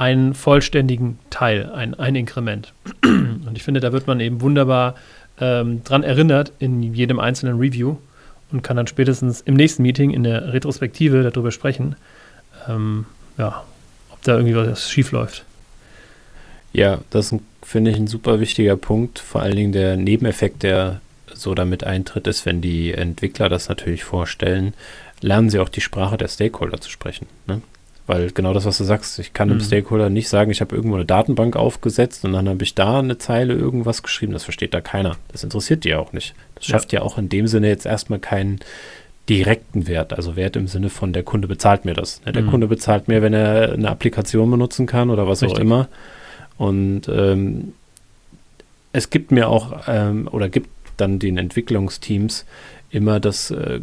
[0.00, 2.72] einen vollständigen Teil, ein, ein Inkrement.
[3.04, 4.94] Und ich finde, da wird man eben wunderbar
[5.38, 7.96] ähm, dran erinnert in jedem einzelnen Review
[8.50, 11.96] und kann dann spätestens im nächsten Meeting in der Retrospektive darüber sprechen,
[12.66, 13.04] ähm,
[13.36, 13.62] ja,
[14.10, 15.44] ob da irgendwie was schief läuft.
[16.72, 19.18] Ja, das finde ich ein super wichtiger Punkt.
[19.18, 24.04] Vor allen Dingen der Nebeneffekt, der so damit eintritt, ist, wenn die Entwickler das natürlich
[24.04, 24.72] vorstellen,
[25.20, 27.26] lernen sie auch die Sprache der Stakeholder zu sprechen.
[27.46, 27.60] Ne?
[28.10, 29.52] Weil genau das, was du sagst, ich kann mhm.
[29.52, 32.98] einem Stakeholder nicht sagen, ich habe irgendwo eine Datenbank aufgesetzt und dann habe ich da
[32.98, 34.32] eine Zeile irgendwas geschrieben.
[34.32, 35.16] Das versteht da keiner.
[35.30, 36.34] Das interessiert die ja auch nicht.
[36.56, 38.58] Das schafft ja, ja auch in dem Sinne jetzt erstmal keinen
[39.28, 42.20] direkten Wert, also Wert im Sinne von der Kunde bezahlt mir das.
[42.26, 42.32] Ne?
[42.32, 42.50] Der mhm.
[42.50, 45.58] Kunde bezahlt mir, wenn er eine Applikation benutzen kann oder was Richtig.
[45.58, 45.88] auch immer.
[46.58, 47.74] Und ähm,
[48.92, 52.44] es gibt mir auch ähm, oder gibt dann den Entwicklungsteams
[52.90, 53.78] immer das äh,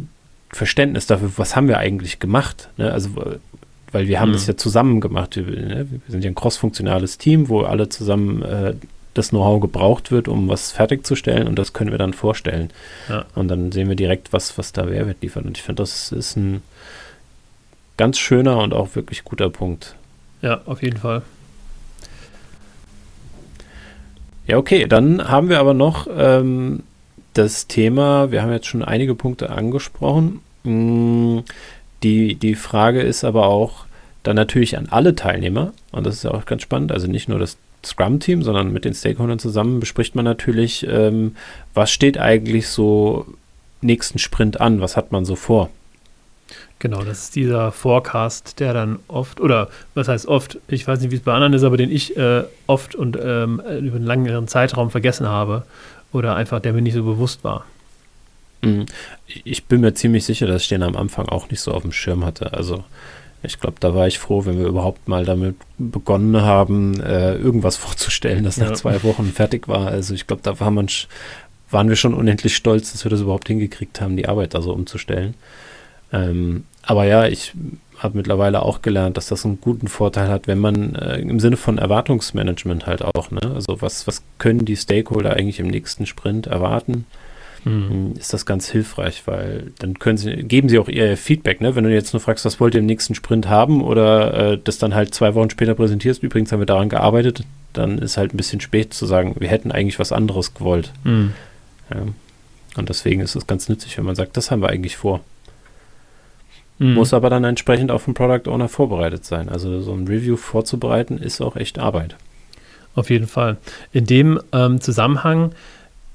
[0.50, 2.68] Verständnis dafür, was haben wir eigentlich gemacht.
[2.76, 2.92] Ne?
[2.92, 3.08] Also,
[3.92, 4.34] weil wir haben mhm.
[4.34, 5.36] das ja zusammen gemacht.
[5.36, 5.86] Wir, ne?
[5.90, 8.74] wir, sind ja ein crossfunktionales Team, wo alle zusammen äh,
[9.14, 12.70] das Know-how gebraucht wird, um was fertigzustellen und das können wir dann vorstellen.
[13.08, 13.24] Ja.
[13.34, 15.44] Und dann sehen wir direkt, was, was da Mehrwert liefert.
[15.44, 16.62] Und ich finde, das ist ein
[17.96, 19.96] ganz schöner und auch wirklich guter Punkt.
[20.40, 21.22] Ja, auf jeden Fall.
[24.46, 26.82] Ja, okay, dann haben wir aber noch ähm,
[27.34, 30.40] das Thema, wir haben jetzt schon einige Punkte angesprochen.
[30.64, 31.40] Mm,
[32.02, 33.86] die, die Frage ist aber auch
[34.22, 37.38] dann natürlich an alle Teilnehmer, und das ist ja auch ganz spannend, also nicht nur
[37.38, 41.36] das Scrum-Team, sondern mit den Stakeholdern zusammen bespricht man natürlich, ähm,
[41.74, 43.26] was steht eigentlich so
[43.80, 45.70] nächsten Sprint an, was hat man so vor.
[46.80, 51.10] Genau, das ist dieser Forecast, der dann oft, oder was heißt oft, ich weiß nicht,
[51.10, 54.46] wie es bei anderen ist, aber den ich äh, oft und ähm, über einen längeren
[54.46, 55.64] Zeitraum vergessen habe
[56.12, 57.64] oder einfach der mir nicht so bewusst war.
[58.62, 58.86] Mhm.
[59.44, 61.92] Ich bin mir ziemlich sicher, dass ich den am Anfang auch nicht so auf dem
[61.92, 62.52] Schirm hatte.
[62.52, 62.84] Also
[63.42, 67.76] ich glaube, da war ich froh, wenn wir überhaupt mal damit begonnen haben, äh, irgendwas
[67.78, 68.74] vorzustellen, das nach ja.
[68.74, 69.88] zwei Wochen fertig war.
[69.88, 70.88] Also ich glaube, da war man,
[71.70, 74.72] waren wir schon unendlich stolz, dass wir das überhaupt hingekriegt haben, die Arbeit da so
[74.72, 75.34] umzustellen.
[76.12, 77.52] Ähm, aber ja, ich
[77.98, 81.56] habe mittlerweile auch gelernt, dass das einen guten Vorteil hat, wenn man äh, im Sinne
[81.56, 83.40] von Erwartungsmanagement halt auch, ne?
[83.54, 87.06] Also was, was können die Stakeholder eigentlich im nächsten Sprint erwarten?
[87.64, 88.14] Mhm.
[88.18, 91.74] Ist das ganz hilfreich, weil dann können sie, geben sie auch ihr Feedback, ne?
[91.74, 94.78] Wenn du jetzt nur fragst, was wollt ihr im nächsten Sprint haben oder äh, das
[94.78, 97.42] dann halt zwei Wochen später präsentierst, übrigens haben wir daran gearbeitet,
[97.72, 100.92] dann ist halt ein bisschen spät zu sagen, wir hätten eigentlich was anderes gewollt.
[101.04, 101.32] Mhm.
[101.90, 102.02] Ja.
[102.76, 105.20] Und deswegen ist es ganz nützlich, wenn man sagt, das haben wir eigentlich vor.
[106.78, 106.94] Mhm.
[106.94, 109.48] Muss aber dann entsprechend auf den Product Owner vorbereitet sein.
[109.48, 112.16] Also so ein Review vorzubereiten ist auch echt Arbeit.
[112.94, 113.58] Auf jeden Fall.
[113.92, 115.52] In dem ähm, Zusammenhang,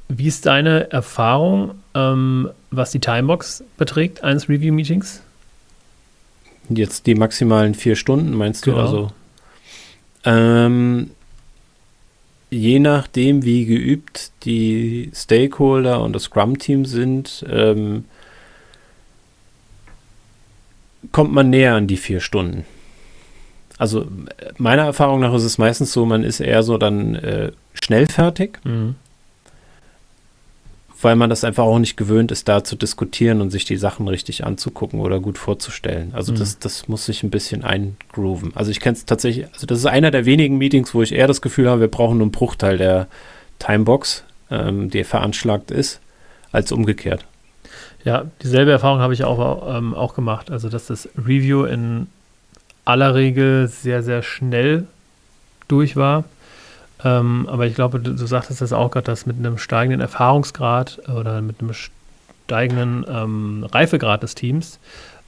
[0.09, 5.21] wie ist deine Erfahrung, ähm, was die Timebox beträgt eines Review-Meetings?
[6.69, 8.71] Jetzt die maximalen vier Stunden, meinst du?
[8.71, 8.83] Genau.
[8.83, 9.11] Also,
[10.25, 11.11] ähm,
[12.49, 18.05] je nachdem, wie geübt die Stakeholder und das Scrum-Team sind, ähm,
[21.11, 22.65] kommt man näher an die vier Stunden.
[23.77, 24.05] Also
[24.57, 28.59] meiner Erfahrung nach ist es meistens so, man ist eher so dann äh, schnell fertig,
[28.63, 28.95] mhm.
[31.03, 34.07] Weil man das einfach auch nicht gewöhnt ist, da zu diskutieren und sich die Sachen
[34.07, 36.11] richtig anzugucken oder gut vorzustellen.
[36.13, 36.37] Also mhm.
[36.37, 38.51] das, das muss sich ein bisschen eingrooven.
[38.55, 41.27] Also ich kenne es tatsächlich, also das ist einer der wenigen Meetings, wo ich eher
[41.27, 43.07] das Gefühl habe, wir brauchen nur einen Bruchteil der
[43.59, 45.99] Timebox, ähm, die veranschlagt ist,
[46.51, 47.25] als umgekehrt.
[48.03, 50.51] Ja, dieselbe Erfahrung habe ich auch, ähm, auch gemacht.
[50.51, 52.07] Also, dass das Review in
[52.85, 54.87] aller Regel sehr, sehr schnell
[55.67, 56.25] durch war.
[57.03, 61.01] Ähm, aber ich glaube, du, du sagtest das auch gerade, dass mit einem steigenden Erfahrungsgrad
[61.09, 64.79] oder mit einem steigenden ähm, Reifegrad des Teams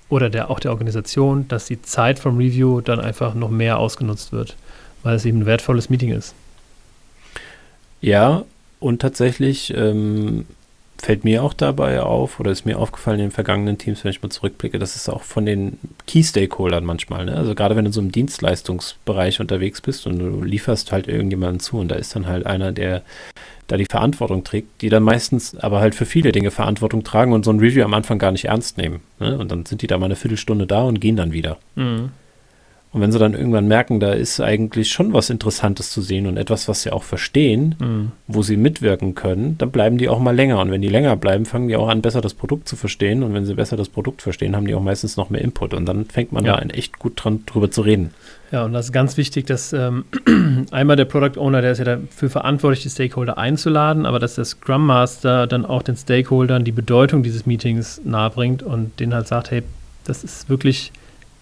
[0.10, 4.32] oder der, auch der Organisation, dass die Zeit vom Review dann einfach noch mehr ausgenutzt
[4.32, 4.56] wird,
[5.04, 6.34] weil es eben ein wertvolles Meeting ist.
[8.02, 8.44] Ja,
[8.80, 10.46] und tatsächlich ähm,
[10.98, 14.24] fällt mir auch dabei auf, oder ist mir aufgefallen in den vergangenen Teams, wenn ich
[14.24, 15.78] mal zurückblicke, dass es auch von den
[16.08, 17.36] Key-Stakeholdern manchmal, ne?
[17.36, 21.78] also gerade wenn du so im Dienstleistungsbereich unterwegs bist und du lieferst halt irgendjemanden zu
[21.78, 23.04] und da ist dann halt einer, der
[23.68, 27.44] da die Verantwortung trägt, die dann meistens aber halt für viele Dinge Verantwortung tragen und
[27.44, 29.02] so ein Review am Anfang gar nicht ernst nehmen.
[29.20, 29.38] Ne?
[29.38, 31.58] Und dann sind die da mal eine Viertelstunde da und gehen dann wieder.
[31.76, 32.12] Mhm.
[32.96, 36.38] Und wenn sie dann irgendwann merken, da ist eigentlich schon was Interessantes zu sehen und
[36.38, 38.12] etwas, was sie auch verstehen, mhm.
[38.28, 40.62] wo sie mitwirken können, dann bleiben die auch mal länger.
[40.62, 43.22] Und wenn die länger bleiben, fangen die auch an, besser das Produkt zu verstehen.
[43.24, 45.74] Und wenn sie besser das Produkt verstehen, haben die auch meistens noch mehr Input.
[45.74, 46.56] Und dann fängt man ja.
[46.56, 48.12] da echt gut dran, drüber zu reden.
[48.54, 50.06] Ja, und das ist ganz wichtig, dass ähm,
[50.72, 54.46] einmal der Product Owner, der ist ja dafür verantwortlich, die Stakeholder einzuladen, aber dass der
[54.46, 59.52] Scrum Master dann auch den Stakeholdern die Bedeutung dieses Meetings nahebringt und denen halt sagt,
[59.52, 59.64] hey,
[60.06, 60.94] das ist wirklich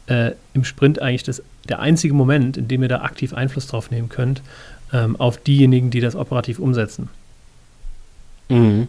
[0.07, 3.91] äh, im Sprint eigentlich das, der einzige Moment, in dem ihr da aktiv Einfluss drauf
[3.91, 4.41] nehmen könnt,
[4.91, 7.09] ähm, auf diejenigen, die das operativ umsetzen.
[8.49, 8.87] Mhm.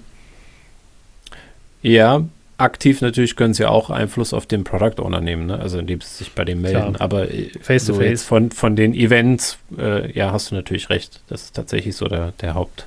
[1.83, 2.25] Ja,
[2.59, 5.59] aktiv natürlich können sie auch Einfluss auf den Product Owner nehmen, ne?
[5.59, 6.95] also indem sie sich bei dem melden.
[6.95, 7.01] Klar.
[7.01, 11.21] Aber äh, face to face von, von den Events, äh, ja, hast du natürlich recht.
[11.29, 12.87] Das ist tatsächlich so der, der Haupt-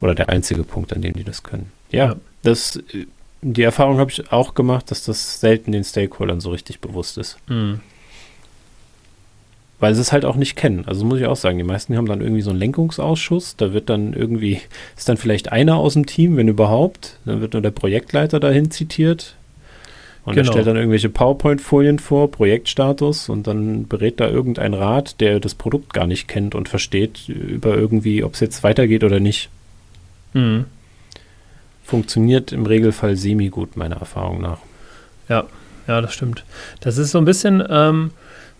[0.00, 1.72] oder der einzige Punkt, an dem die das können.
[1.90, 2.16] Ja, ja.
[2.42, 3.06] das äh,
[3.40, 7.38] die Erfahrung habe ich auch gemacht, dass das selten den Stakeholdern so richtig bewusst ist.
[7.48, 7.80] Mhm.
[9.80, 10.84] Weil sie es halt auch nicht kennen.
[10.86, 13.54] Also muss ich auch sagen, die meisten haben dann irgendwie so einen Lenkungsausschuss.
[13.56, 14.60] Da wird dann irgendwie,
[14.96, 17.16] ist dann vielleicht einer aus dem Team, wenn überhaupt.
[17.24, 19.36] Dann wird nur der Projektleiter dahin zitiert.
[20.24, 20.48] Und genau.
[20.48, 25.54] er stellt dann irgendwelche PowerPoint-Folien vor, Projektstatus, und dann berät da irgendein Rat, der das
[25.54, 29.48] Produkt gar nicht kennt und versteht über irgendwie, ob es jetzt weitergeht oder nicht.
[30.34, 30.64] Mhm
[31.88, 34.58] funktioniert im Regelfall semi-gut, meiner Erfahrung nach.
[35.28, 35.44] Ja,
[35.86, 36.44] ja, das stimmt.
[36.80, 38.10] Das ist so ein bisschen ähm,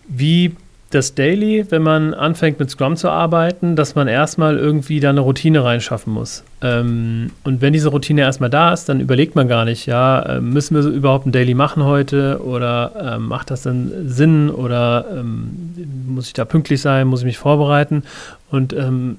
[0.08, 0.56] wie
[0.90, 5.20] das Daily, wenn man anfängt mit Scrum zu arbeiten, dass man erstmal irgendwie da eine
[5.20, 6.42] Routine reinschaffen muss.
[6.62, 10.40] Ähm, und wenn diese Routine erstmal da ist, dann überlegt man gar nicht, ja, äh,
[10.40, 15.04] müssen wir so überhaupt ein Daily machen heute oder äh, macht das denn Sinn oder
[15.14, 15.74] ähm,
[16.06, 18.04] muss ich da pünktlich sein, muss ich mich vorbereiten?
[18.50, 19.18] Und ähm,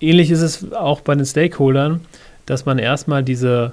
[0.00, 1.98] ähnlich ist es auch bei den Stakeholdern
[2.48, 3.72] dass man erstmal diese,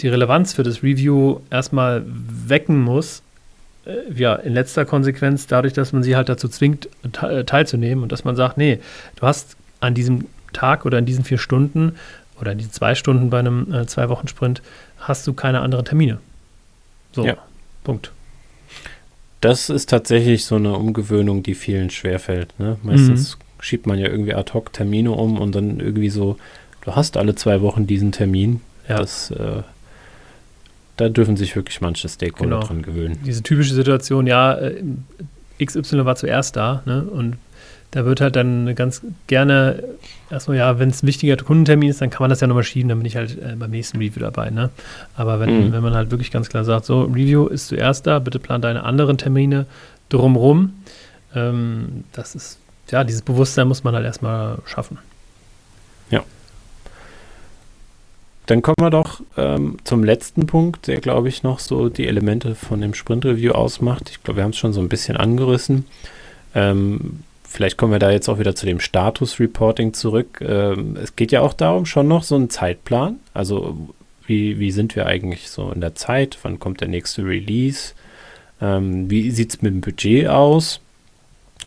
[0.00, 3.22] die Relevanz für das Review erstmal wecken muss.
[3.84, 8.12] Äh, ja, in letzter Konsequenz dadurch, dass man sie halt dazu zwingt, te teilzunehmen und
[8.12, 8.78] dass man sagt, nee,
[9.16, 11.96] du hast an diesem Tag oder in diesen vier Stunden
[12.40, 14.62] oder in diesen zwei Stunden bei einem äh, Zwei-Wochen-Sprint
[14.98, 16.18] hast du keine anderen Termine.
[17.12, 17.36] So, ja.
[17.82, 18.12] Punkt.
[19.40, 22.56] Das ist tatsächlich so eine Umgewöhnung, die vielen schwerfällt.
[22.60, 22.76] Ne?
[22.84, 23.62] Meistens mhm.
[23.62, 26.38] schiebt man ja irgendwie ad hoc Termine um und dann irgendwie so
[26.84, 28.60] du hast alle zwei Wochen diesen Termin.
[28.88, 28.98] Ja.
[28.98, 29.62] Das, äh,
[30.96, 32.66] da dürfen sich wirklich manche Stakeholder genau.
[32.66, 33.18] dran gewöhnen.
[33.24, 34.82] Diese typische Situation, ja, äh,
[35.64, 37.02] XY war zuerst da, ne?
[37.02, 37.36] Und
[37.92, 39.84] da wird halt dann ganz gerne
[40.30, 42.88] erstmal, ja, wenn es ein wichtiger Kundentermin ist, dann kann man das ja nochmal schieben,
[42.88, 44.70] dann bin ich halt äh, beim nächsten Review dabei, ne?
[45.14, 45.72] Aber wenn, mhm.
[45.72, 48.84] wenn man halt wirklich ganz klar sagt, so, Review ist zuerst da, bitte plan deine
[48.84, 49.66] anderen Termine
[50.08, 50.72] drumrum,
[51.34, 52.58] ähm, das ist,
[52.90, 54.98] ja, dieses Bewusstsein muss man halt erstmal schaffen.
[58.46, 62.54] Dann kommen wir doch ähm, zum letzten Punkt, der, glaube ich, noch so die Elemente
[62.54, 64.10] von dem Sprint-Review ausmacht.
[64.10, 65.84] Ich glaube, wir haben es schon so ein bisschen angerissen.
[66.54, 70.40] Ähm, vielleicht kommen wir da jetzt auch wieder zu dem Status-Reporting zurück.
[70.40, 73.20] Ähm, es geht ja auch darum, schon noch so einen Zeitplan.
[73.32, 73.94] Also,
[74.26, 76.38] wie, wie sind wir eigentlich so in der Zeit?
[76.42, 77.92] Wann kommt der nächste Release?
[78.60, 80.80] Ähm, wie sieht es mit dem Budget aus?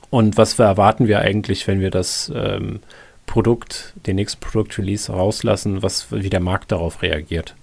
[0.09, 2.79] Und was erwarten wir eigentlich, wenn wir das ähm,
[3.25, 7.55] Produkt, den nächsten Produktrelease rauslassen, was, wie der Markt darauf reagiert.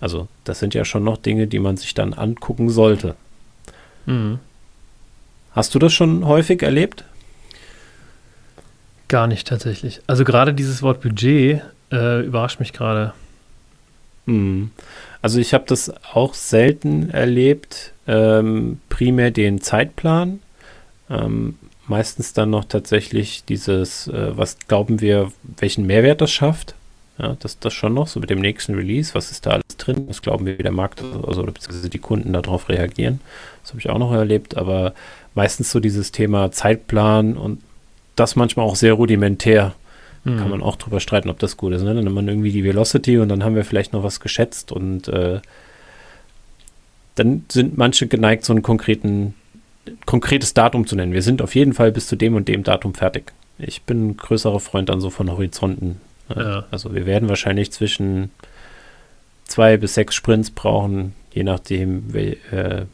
[0.00, 3.16] Also, das sind ja schon noch Dinge, die man sich dann angucken sollte.
[4.04, 4.38] Mhm.
[5.52, 7.04] Hast du das schon häufig erlebt?
[9.08, 10.00] Gar nicht tatsächlich.
[10.06, 13.14] Also gerade dieses Wort Budget äh, überrascht mich gerade.
[14.26, 14.70] Mhm.
[15.22, 20.40] Also ich habe das auch selten erlebt, ähm, primär den Zeitplan.
[21.08, 21.56] Ähm,
[21.88, 26.74] meistens dann noch tatsächlich dieses, äh, was glauben wir, welchen Mehrwert das schafft.
[27.18, 30.04] Ja, das, das schon noch, so mit dem nächsten Release, was ist da alles drin,
[30.06, 33.20] was glauben wir, wie der Markt, also beziehungsweise die Kunden darauf reagieren.
[33.62, 34.92] Das habe ich auch noch erlebt, aber
[35.34, 37.62] meistens so dieses Thema Zeitplan und
[38.16, 39.74] das manchmal auch sehr rudimentär.
[40.24, 40.38] Mhm.
[40.38, 41.82] Kann man auch drüber streiten, ob das gut ist.
[41.82, 41.94] Ne?
[41.94, 45.08] Dann nimmt man irgendwie die Velocity und dann haben wir vielleicht noch was geschätzt und
[45.08, 45.40] äh,
[47.14, 49.34] dann sind manche geneigt, so einen konkreten
[50.04, 51.12] konkretes Datum zu nennen.
[51.12, 53.32] Wir sind auf jeden Fall bis zu dem und dem Datum fertig.
[53.58, 56.00] Ich bin ein größerer Freund dann so von Horizonten.
[56.34, 56.64] Ja.
[56.70, 58.30] Also wir werden wahrscheinlich zwischen
[59.44, 62.84] zwei bis sechs Sprints brauchen, je nachdem, äh,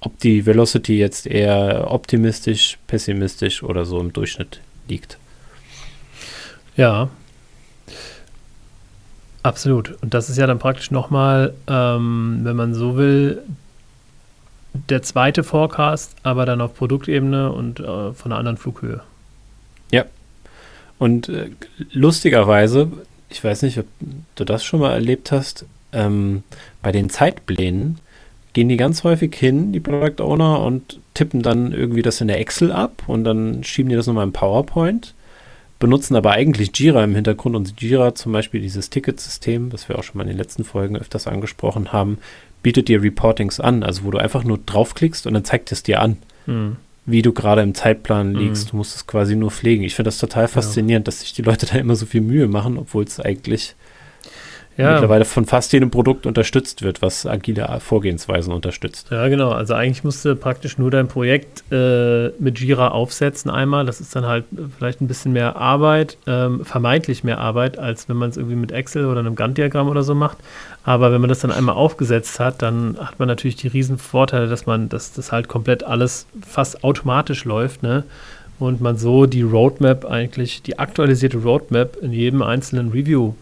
[0.00, 5.18] ob die Velocity jetzt eher optimistisch, pessimistisch oder so im Durchschnitt liegt.
[6.76, 7.10] Ja,
[9.42, 9.98] absolut.
[10.00, 13.42] Und das ist ja dann praktisch nochmal, ähm, wenn man so will,
[14.72, 19.02] der zweite Forecast, aber dann auf Produktebene und äh, von einer anderen Flughöhe.
[19.90, 20.04] Ja.
[20.98, 21.50] Und äh,
[21.92, 22.90] lustigerweise,
[23.28, 23.86] ich weiß nicht, ob
[24.36, 26.42] du das schon mal erlebt hast, ähm,
[26.82, 27.98] bei den Zeitplänen
[28.52, 32.40] gehen die ganz häufig hin, die Product Owner, und tippen dann irgendwie das in der
[32.40, 35.14] Excel ab und dann schieben die das nochmal im PowerPoint,
[35.78, 40.02] benutzen aber eigentlich Jira im Hintergrund und Jira zum Beispiel dieses Ticketsystem, was wir auch
[40.02, 42.18] schon mal in den letzten Folgen öfters angesprochen haben,
[42.62, 46.00] bietet dir Reportings an, also wo du einfach nur draufklickst und dann zeigt es dir
[46.00, 46.76] an, mhm.
[47.06, 48.66] wie du gerade im Zeitplan liegst.
[48.66, 48.70] Mhm.
[48.70, 49.84] Du musst es quasi nur pflegen.
[49.84, 51.10] Ich finde das total faszinierend, ja.
[51.10, 53.74] dass sich die Leute da immer so viel Mühe machen, obwohl es eigentlich
[54.80, 54.92] ja.
[54.92, 59.08] mittlerweile von fast jedem Produkt unterstützt wird, was agile Vorgehensweisen unterstützt.
[59.10, 59.50] Ja, genau.
[59.50, 63.86] Also eigentlich musst du praktisch nur dein Projekt äh, mit Jira aufsetzen einmal.
[63.86, 64.44] Das ist dann halt
[64.76, 68.72] vielleicht ein bisschen mehr Arbeit, ähm, vermeintlich mehr Arbeit, als wenn man es irgendwie mit
[68.72, 70.38] Excel oder einem Gantt-Diagramm oder so macht.
[70.84, 74.48] Aber wenn man das dann einmal aufgesetzt hat, dann hat man natürlich die riesen Vorteile,
[74.48, 78.04] dass man, dass das halt komplett alles fast automatisch läuft, ne?
[78.58, 83.32] Und man so die Roadmap eigentlich, die aktualisierte Roadmap in jedem einzelnen Review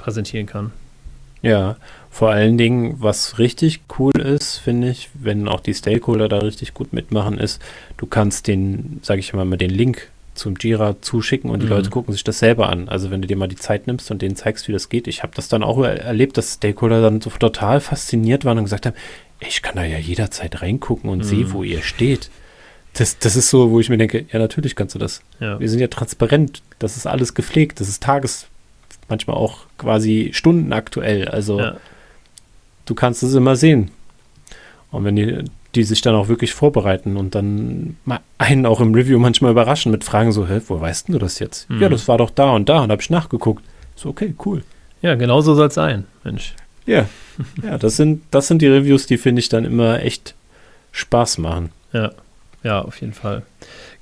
[0.00, 0.72] präsentieren kann.
[1.42, 1.76] Ja,
[2.10, 6.74] vor allen Dingen, was richtig cool ist, finde ich, wenn auch die Stakeholder da richtig
[6.74, 7.62] gut mitmachen, ist,
[7.96, 11.72] du kannst den, sage ich mal, mal den Link zum Jira zuschicken und die mhm.
[11.72, 12.88] Leute gucken sich das selber an.
[12.88, 15.06] Also wenn du dir mal die Zeit nimmst und denen zeigst, wie das geht.
[15.06, 18.86] Ich habe das dann auch erlebt, dass Stakeholder dann so total fasziniert waren und gesagt
[18.86, 18.96] haben,
[19.40, 21.24] ich kann da ja jederzeit reingucken und mhm.
[21.24, 22.30] sehe, wo ihr steht.
[22.94, 25.22] Das, das ist so, wo ich mir denke, ja, natürlich kannst du das.
[25.38, 25.60] Ja.
[25.60, 28.48] Wir sind ja transparent, das ist alles gepflegt, das ist Tages,
[29.10, 31.28] manchmal auch quasi stundenaktuell.
[31.28, 31.76] Also ja.
[32.86, 33.90] du kannst es immer sehen.
[34.90, 35.44] Und wenn die,
[35.74, 37.96] die sich dann auch wirklich vorbereiten und dann
[38.38, 41.68] einen auch im Review manchmal überraschen mit Fragen so, wo weißt du das jetzt?
[41.70, 41.82] Mhm.
[41.82, 43.64] Ja, das war doch da und da und habe ich nachgeguckt.
[43.94, 44.62] So, okay, cool.
[45.02, 46.54] Ja, genau so soll es sein, Mensch.
[46.86, 47.06] Ja,
[47.62, 50.34] ja, das sind, das sind die Reviews, die finde ich dann immer echt
[50.92, 51.70] Spaß machen.
[51.92, 52.10] Ja,
[52.62, 53.42] ja, auf jeden Fall.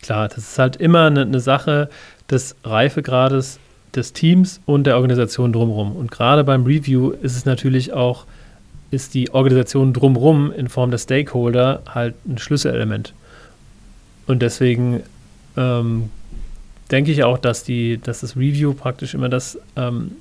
[0.03, 1.90] Klar, das ist halt immer eine, eine Sache
[2.31, 3.59] des Reifegrades
[3.94, 5.96] des Teams und der Organisation drumherum.
[5.96, 8.27] Und gerade beim Review ist es natürlich auch,
[8.90, 13.12] ist die Organisation drumherum in Form der Stakeholder halt ein Schlüsselelement.
[14.27, 15.03] Und deswegen
[15.57, 16.11] ähm,
[16.90, 20.12] denke ich auch, dass, die, dass das Review praktisch immer das, ähm,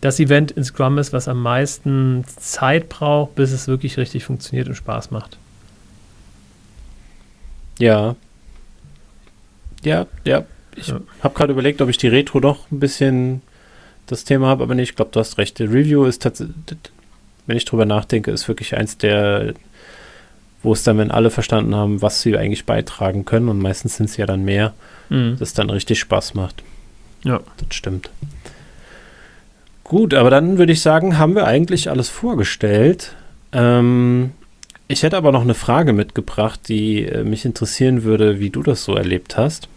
[0.00, 4.68] das Event in Scrum ist, was am meisten Zeit braucht, bis es wirklich richtig funktioniert
[4.68, 5.38] und Spaß macht.
[7.78, 8.16] Ja.
[9.84, 10.44] Ja, ja,
[10.76, 11.00] ich ja.
[11.22, 13.42] habe gerade überlegt, ob ich die Retro doch ein bisschen
[14.06, 15.58] das Thema habe, aber nee, ich glaube, du hast recht.
[15.58, 16.54] Die Review ist tatsächlich,
[17.46, 19.54] wenn ich drüber nachdenke, ist wirklich eins der,
[20.62, 24.08] wo es dann, wenn alle verstanden haben, was sie eigentlich beitragen können, und meistens sind
[24.08, 24.74] es ja dann mehr,
[25.08, 25.36] mhm.
[25.38, 26.62] das dann richtig Spaß macht.
[27.24, 27.40] Ja.
[27.58, 28.10] Das stimmt.
[29.84, 33.14] Gut, aber dann würde ich sagen, haben wir eigentlich alles vorgestellt.
[33.52, 34.32] Ähm,
[34.88, 38.84] ich hätte aber noch eine Frage mitgebracht, die äh, mich interessieren würde, wie du das
[38.84, 39.68] so erlebt hast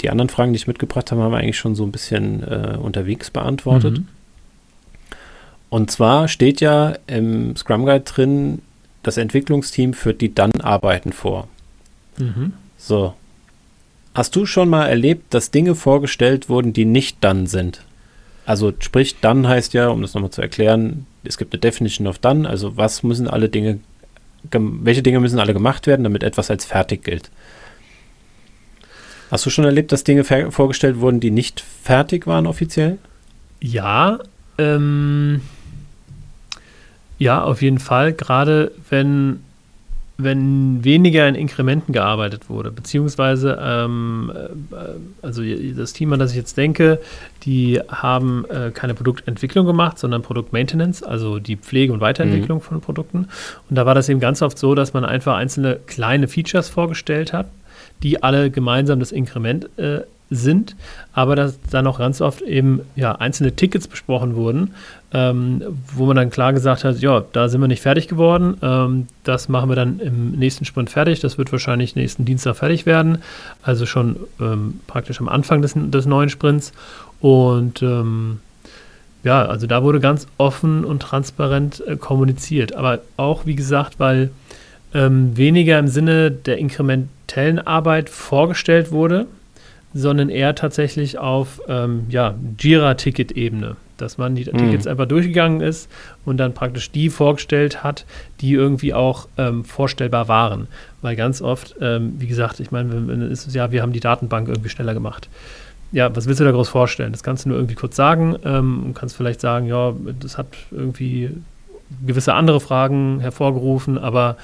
[0.00, 2.76] die anderen Fragen, die ich mitgebracht habe, haben wir eigentlich schon so ein bisschen äh,
[2.76, 3.98] unterwegs beantwortet.
[3.98, 4.08] Mhm.
[5.68, 8.62] Und zwar steht ja im Scrum Guide drin,
[9.02, 11.48] das Entwicklungsteam führt die Dann-Arbeiten vor.
[12.18, 12.52] Mhm.
[12.76, 13.14] So.
[14.14, 17.84] Hast du schon mal erlebt, dass Dinge vorgestellt wurden, die nicht dann sind?
[18.44, 22.18] Also sprich, dann heißt ja, um das nochmal zu erklären, es gibt eine Definition of
[22.18, 23.78] done, also was müssen alle Dinge,
[24.50, 27.30] welche Dinge müssen alle gemacht werden, damit etwas als fertig gilt.
[29.30, 32.98] Hast du schon erlebt, dass Dinge vorgestellt wurden, die nicht fertig waren offiziell?
[33.60, 34.18] Ja,
[34.58, 35.40] ähm,
[37.18, 38.12] ja, auf jeden Fall.
[38.12, 39.40] Gerade wenn,
[40.18, 44.32] wenn weniger in Inkrementen gearbeitet wurde, beziehungsweise ähm,
[44.72, 45.42] äh, also
[45.76, 46.98] das Team, an das ich jetzt denke,
[47.44, 52.62] die haben äh, keine Produktentwicklung gemacht, sondern Produktmaintenance, also die Pflege und Weiterentwicklung mhm.
[52.62, 53.28] von Produkten.
[53.68, 57.32] Und da war das eben ganz oft so, dass man einfach einzelne kleine Features vorgestellt
[57.32, 57.46] hat
[58.02, 60.76] die alle gemeinsam das Inkrement äh, sind,
[61.12, 64.74] aber dass dann auch ganz oft eben ja, einzelne Tickets besprochen wurden,
[65.12, 69.08] ähm, wo man dann klar gesagt hat, ja, da sind wir nicht fertig geworden, ähm,
[69.24, 73.18] das machen wir dann im nächsten Sprint fertig, das wird wahrscheinlich nächsten Dienstag fertig werden,
[73.62, 76.72] also schon ähm, praktisch am Anfang des, des neuen Sprints.
[77.18, 78.38] Und ähm,
[79.24, 84.30] ja, also da wurde ganz offen und transparent äh, kommuniziert, aber auch, wie gesagt, weil
[84.94, 87.19] ähm, weniger im Sinne der inkrementellen
[87.66, 89.26] Arbeit vorgestellt wurde,
[89.92, 94.58] sondern eher tatsächlich auf ähm, ja, Jira-Ticket-Ebene, dass man die mhm.
[94.58, 95.90] Tickets einfach durchgegangen ist
[96.24, 98.04] und dann praktisch die vorgestellt hat,
[98.40, 100.68] die irgendwie auch ähm, vorstellbar waren.
[101.02, 104.48] Weil ganz oft, ähm, wie gesagt, ich meine, es ist ja, wir haben die Datenbank
[104.48, 105.28] irgendwie schneller gemacht.
[105.92, 107.10] Ja, was willst du da groß vorstellen?
[107.10, 110.46] Das kannst du nur irgendwie kurz sagen ähm, und kannst vielleicht sagen, ja, das hat
[110.70, 111.30] irgendwie
[112.06, 114.36] gewisse andere Fragen hervorgerufen, aber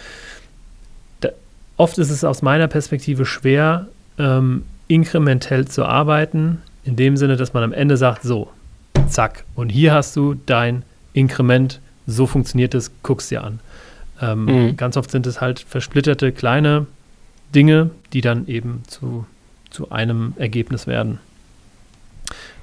[1.77, 3.87] Oft ist es aus meiner Perspektive schwer,
[4.19, 8.51] ähm, inkrementell zu arbeiten, in dem Sinne, dass man am Ende sagt, so,
[9.09, 13.61] zack, und hier hast du dein Inkrement, so funktioniert es, guck's dir an.
[14.21, 14.77] Ähm, mhm.
[14.77, 16.87] Ganz oft sind es halt versplitterte kleine
[17.55, 19.27] Dinge, die dann eben zu,
[19.71, 21.19] zu einem Ergebnis werden.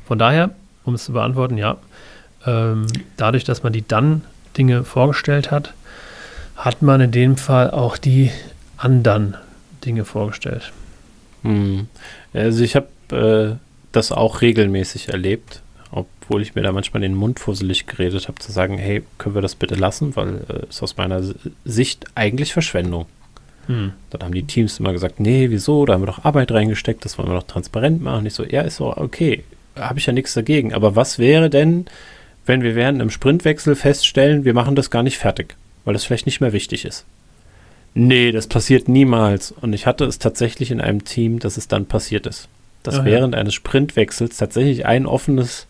[0.05, 0.51] Von daher,
[0.83, 1.77] um es zu beantworten, ja,
[2.45, 2.87] ähm,
[3.17, 4.21] dadurch, dass man die dann
[4.57, 5.73] Dinge vorgestellt hat,
[6.55, 8.31] hat man in dem Fall auch die
[8.83, 9.35] anderen
[9.85, 10.71] Dinge vorgestellt.
[11.43, 11.87] Hm.
[12.33, 13.57] Also ich habe äh,
[13.91, 15.61] das auch regelmäßig erlebt,
[15.91, 19.41] obwohl ich mir da manchmal den Mund fusselig geredet habe, zu sagen, hey, können wir
[19.41, 21.21] das bitte lassen, weil äh, ist aus meiner
[21.65, 23.05] Sicht eigentlich Verschwendung.
[23.67, 23.93] Hm.
[24.09, 27.17] Dann haben die Teams immer gesagt, nee, wieso, da haben wir doch Arbeit reingesteckt, das
[27.17, 28.25] wollen wir doch transparent machen.
[28.25, 29.43] Ich so, ja, ist so, okay,
[29.77, 30.73] habe ich ja nichts dagegen.
[30.73, 31.85] Aber was wäre denn,
[32.45, 35.55] wenn wir während einem Sprintwechsel feststellen, wir machen das gar nicht fertig,
[35.85, 37.05] weil das vielleicht nicht mehr wichtig ist?
[37.95, 39.51] Nee, das passiert niemals.
[39.51, 42.47] Und ich hatte es tatsächlich in einem Team, dass es dann passiert ist.
[42.81, 45.67] Dass Ach, während eines Sprintwechsels tatsächlich ein offenes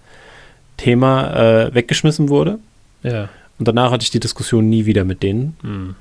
[0.77, 2.59] Thema äh, weggeschmissen wurde.
[3.03, 3.29] Ja.
[3.59, 5.95] Und danach hatte ich die Diskussion nie wieder mit denen, mhm.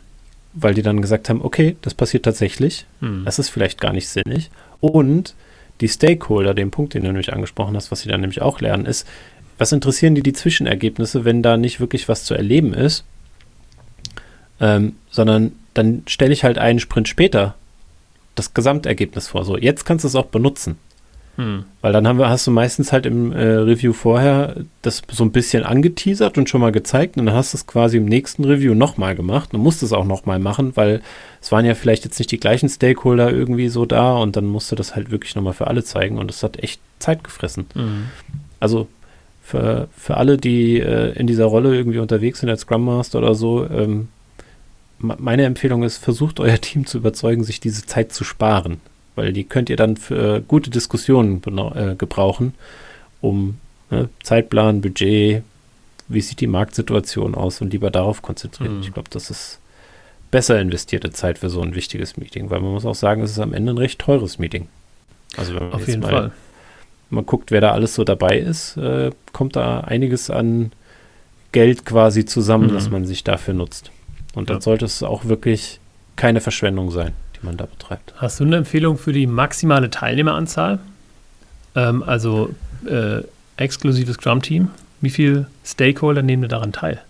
[0.55, 2.87] weil die dann gesagt haben, okay, das passiert tatsächlich.
[3.01, 3.25] Mhm.
[3.25, 4.51] Das ist vielleicht gar nicht sinnig.
[4.81, 5.35] Und
[5.81, 8.87] die Stakeholder, den Punkt, den du nämlich angesprochen hast, was sie dann nämlich auch lernen,
[8.87, 9.07] ist,
[9.59, 13.05] was interessieren die die Zwischenergebnisse, wenn da nicht wirklich was zu erleben ist,
[14.61, 17.55] ähm, sondern dann stelle ich halt einen Sprint später
[18.35, 19.45] das Gesamtergebnis vor.
[19.45, 20.77] So, jetzt kannst du es auch benutzen.
[21.37, 21.65] Hm.
[21.81, 25.33] Weil dann haben wir, hast du meistens halt im äh, Review vorher das so ein
[25.33, 28.75] bisschen angeteasert und schon mal gezeigt und dann hast du es quasi im nächsten Review
[28.75, 29.51] nochmal gemacht.
[29.53, 31.01] Du musst es auch nochmal machen, weil
[31.41, 34.71] es waren ja vielleicht jetzt nicht die gleichen Stakeholder irgendwie so da und dann musst
[34.71, 37.65] du das halt wirklich nochmal für alle zeigen und es hat echt Zeit gefressen.
[37.73, 38.09] Hm.
[38.61, 38.89] Also
[39.43, 43.35] für, für alle, die äh, in dieser Rolle irgendwie unterwegs sind als Scrum Master oder
[43.35, 44.09] so, ähm,
[45.03, 48.81] meine Empfehlung ist, versucht euer Team zu überzeugen, sich diese Zeit zu sparen
[49.15, 51.43] weil die könnt ihr dann für gute Diskussionen
[51.75, 52.55] äh, gebrauchen,
[53.21, 53.59] um
[53.91, 55.43] ne, Zeitplan, Budget,
[56.09, 58.77] wie sieht die Marktsituation aus und lieber darauf konzentrieren.
[58.77, 58.83] Mhm.
[58.83, 59.59] Ich glaube, das ist
[60.31, 63.39] besser investierte Zeit für so ein wichtiges Meeting, weil man muss auch sagen, es ist
[63.39, 64.69] am Ende ein recht teures Meeting.
[65.37, 66.33] Also wenn man Auf jeden mal, Fall.
[67.11, 70.73] man guckt, wer da alles so dabei ist, äh, kommt da einiges an
[71.53, 72.75] Geld quasi zusammen, mhm.
[72.75, 73.91] dass man sich dafür nutzt.
[74.35, 74.63] Und dann ja.
[74.63, 75.81] sollte es auch wirklich
[76.17, 77.13] keine Verschwendung sein
[77.43, 78.15] man da betreibt.
[78.17, 80.79] Hast du eine Empfehlung für die maximale Teilnehmeranzahl?
[81.75, 82.55] Ähm, also
[82.89, 83.23] äh,
[83.57, 84.71] exklusives Scrum-Team.
[85.01, 87.03] Wie viele Stakeholder nehmen daran teil?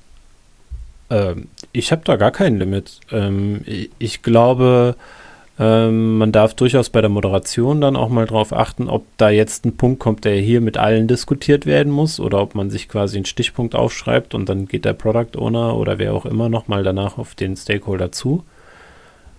[1.11, 3.01] Ähm, ich habe da gar kein Limit.
[3.11, 4.97] Ähm, ich, ich, glaube,
[5.63, 9.65] ähm, man darf durchaus bei der Moderation dann auch mal darauf achten, ob da jetzt
[9.65, 13.17] ein Punkt kommt, der hier mit allen diskutiert werden muss oder ob man sich quasi
[13.17, 17.17] einen Stichpunkt aufschreibt und dann geht der Product Owner oder wer auch immer nochmal danach
[17.17, 18.43] auf den Stakeholder zu.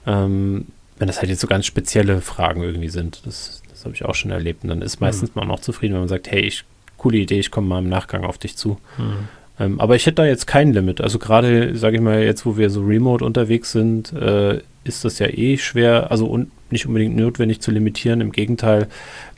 [0.07, 0.67] Ähm,
[0.97, 3.25] wenn das halt jetzt so ganz spezielle Fragen irgendwie sind.
[3.25, 4.63] Das, das habe ich auch schon erlebt.
[4.63, 5.41] Und dann ist meistens mhm.
[5.41, 6.63] man auch zufrieden, wenn man sagt, hey, ich,
[6.97, 8.77] coole Idee, ich komme mal im Nachgang auf dich zu.
[8.97, 9.27] Mhm.
[9.63, 11.01] Ähm, aber ich hätte da jetzt kein Limit.
[11.01, 15.19] Also gerade, sage ich mal, jetzt, wo wir so remote unterwegs sind, äh, ist das
[15.19, 18.19] ja eh schwer, also un nicht unbedingt notwendig zu limitieren.
[18.19, 18.87] Im Gegenteil,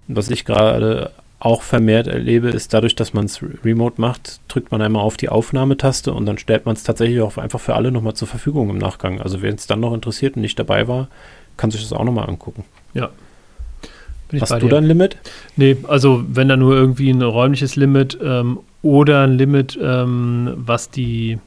[0.08, 4.82] was ich gerade auch vermehrt erlebe, ist dadurch, dass man es remote macht, drückt man
[4.82, 8.14] einmal auf die Aufnahmetaste und dann stellt man es tatsächlich auch einfach für alle nochmal
[8.14, 9.22] zur Verfügung im Nachgang.
[9.22, 11.10] Also wer es dann noch interessiert und nicht dabei war,
[11.58, 12.64] kann sich das auch nochmal angucken.
[12.94, 13.10] Ja.
[14.40, 15.18] Hast du da ein Limit?
[15.56, 20.92] Nee, also wenn da nur irgendwie ein räumliches Limit ähm, oder ein Limit, ähm, was
[20.92, 21.40] die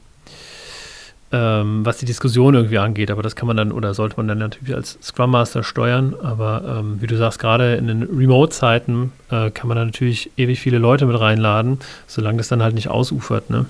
[1.31, 4.39] ähm, was die Diskussion irgendwie angeht, aber das kann man dann oder sollte man dann
[4.39, 6.15] natürlich als Scrum Master steuern.
[6.21, 10.59] Aber ähm, wie du sagst, gerade in den Remote-Zeiten äh, kann man da natürlich ewig
[10.59, 13.49] viele Leute mit reinladen, solange das dann halt nicht ausufert.
[13.49, 13.67] Ne?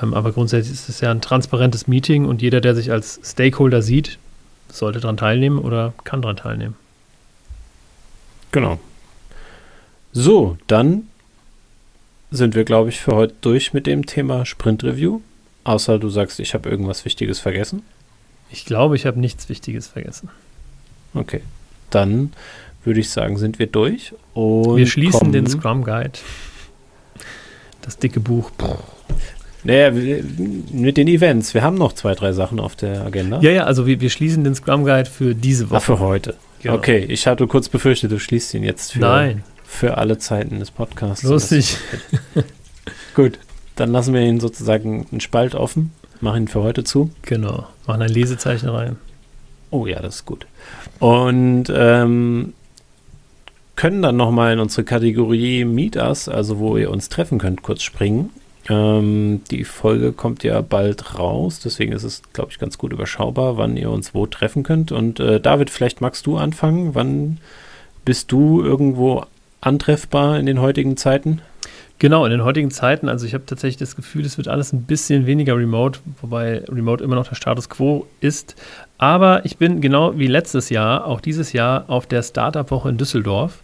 [0.00, 3.82] Ähm, aber grundsätzlich ist es ja ein transparentes Meeting und jeder, der sich als Stakeholder
[3.82, 4.18] sieht,
[4.70, 6.76] sollte daran teilnehmen oder kann daran teilnehmen.
[8.52, 8.78] Genau.
[10.12, 11.08] So, dann
[12.36, 15.20] sind wir, glaube ich, für heute durch mit dem Thema Sprint Review.
[15.64, 17.82] Außer du sagst, ich habe irgendwas Wichtiges vergessen.
[18.50, 20.28] Ich glaube, ich habe nichts Wichtiges vergessen.
[21.14, 21.40] Okay.
[21.90, 22.32] Dann
[22.84, 24.12] würde ich sagen, sind wir durch.
[24.34, 26.18] Und wir schließen den Scrum Guide.
[27.82, 28.50] Das dicke Buch.
[29.62, 31.54] Naja, mit den Events.
[31.54, 33.40] Wir haben noch zwei, drei Sachen auf der Agenda.
[33.40, 35.78] Ja, ja, also wir, wir schließen den Scrum Guide für diese Woche.
[35.78, 36.34] Ach, für heute.
[36.62, 36.76] Genau.
[36.76, 39.44] Okay, ich hatte kurz befürchtet, du schließt ihn jetzt für, Nein.
[39.74, 41.24] Für alle Zeiten des Podcasts.
[41.24, 41.76] Lustig.
[43.14, 43.38] Gut,
[43.76, 47.10] dann lassen wir ihn sozusagen einen Spalt offen, machen ihn für heute zu.
[47.22, 48.96] Genau, machen ein Lesezeichen rein.
[49.70, 50.46] Oh ja, das ist gut.
[51.00, 52.54] Und ähm,
[53.76, 57.82] können dann nochmal in unsere Kategorie Meet Us, also wo ihr uns treffen könnt, kurz
[57.82, 58.30] springen.
[58.68, 63.56] Ähm, die Folge kommt ja bald raus, deswegen ist es, glaube ich, ganz gut überschaubar,
[63.56, 64.92] wann ihr uns wo treffen könnt.
[64.92, 66.94] Und äh, David, vielleicht magst du anfangen.
[66.94, 67.38] Wann
[68.04, 69.26] bist du irgendwo
[69.64, 71.40] antreffbar in den heutigen Zeiten?
[72.00, 74.82] Genau, in den heutigen Zeiten, also ich habe tatsächlich das Gefühl, es wird alles ein
[74.82, 78.56] bisschen weniger remote, wobei remote immer noch der Status quo ist.
[78.98, 83.62] Aber ich bin genau wie letztes Jahr, auch dieses Jahr auf der Startup-Woche in Düsseldorf.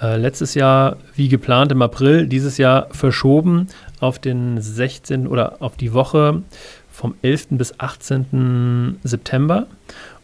[0.00, 3.66] Äh, letztes Jahr wie geplant im April, dieses Jahr verschoben
[3.98, 5.26] auf den 16.
[5.26, 6.42] oder auf die Woche
[6.90, 7.48] vom 11.
[7.50, 9.00] bis 18.
[9.02, 9.66] September.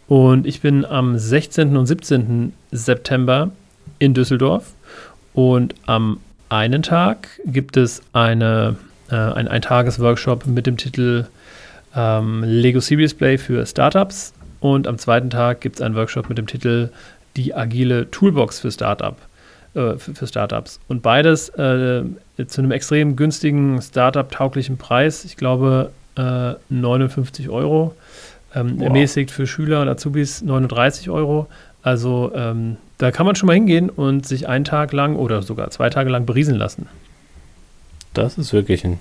[0.07, 1.77] Und ich bin am 16.
[1.77, 2.53] und 17.
[2.71, 3.51] September
[3.99, 4.73] in Düsseldorf.
[5.39, 6.19] Und am
[6.49, 8.75] einen Tag gibt es eine,
[9.09, 11.29] äh, ein Eintages-Workshop mit dem Titel
[11.95, 14.35] ähm, Lego Serious Play für Startups.
[14.59, 16.89] Und am zweiten Tag gibt es einen Workshop mit dem Titel
[17.37, 19.17] Die agile Toolbox für, Startup,
[19.75, 20.81] äh, für, Startups.
[20.89, 22.03] Und beides äh,
[22.45, 25.25] zu einem extrem günstigen, Startup-tauglichen Preis.
[25.25, 27.95] Ich glaube, 59 äh, Euro.
[28.57, 28.81] Ähm.
[28.81, 31.47] Ermäßigt für Schüler und Azubis 39 Euro.
[31.85, 35.71] Also ähm, da kann man schon mal hingehen und sich einen Tag lang oder sogar
[35.71, 36.87] zwei Tage lang berieseln lassen.
[38.13, 38.99] Das ist wirklich ein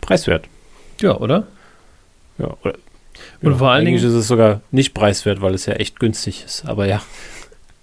[0.00, 0.46] preiswert.
[1.00, 1.46] Ja, oder?
[2.38, 2.74] Ja, oder.
[3.42, 6.44] Und ja, vor allen Dingen ist es sogar nicht preiswert, weil es ja echt günstig
[6.44, 7.02] ist, aber ja.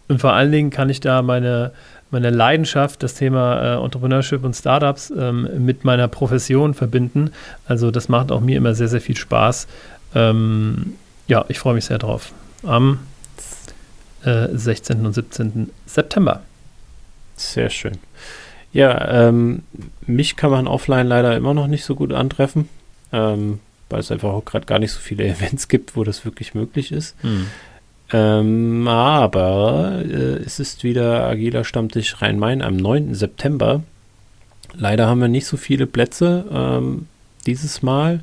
[0.08, 1.72] Und vor allen Dingen kann ich da meine,
[2.12, 7.32] meine Leidenschaft, das Thema äh, Entrepreneurship und Startups ähm, mit meiner Profession verbinden.
[7.68, 9.68] Also das macht auch mir immer sehr, sehr viel Spaß.
[10.14, 10.94] Ähm,
[11.28, 12.32] ja, ich freue mich sehr drauf.
[12.64, 13.00] Am
[14.26, 15.04] 16.
[15.04, 15.70] Äh, und 17.
[15.86, 16.42] September.
[17.36, 17.98] Sehr schön.
[18.74, 19.64] Ja, ähm,
[20.06, 22.68] mich kann man offline leider immer noch nicht so gut antreffen,
[23.14, 23.60] ähm,
[23.90, 26.92] weil es einfach auch gerade gar nicht so viele Events gibt, wo das wirklich möglich
[26.92, 27.16] ist.
[27.22, 27.48] Hm.
[28.12, 33.16] Ähm, aber äh, es ist wieder Agiler Stammtisch Rhein-Main am 9.
[33.16, 33.84] September.
[34.74, 37.08] Leider haben wir nicht so viele Plätze ähm,
[37.46, 38.22] dieses Mal.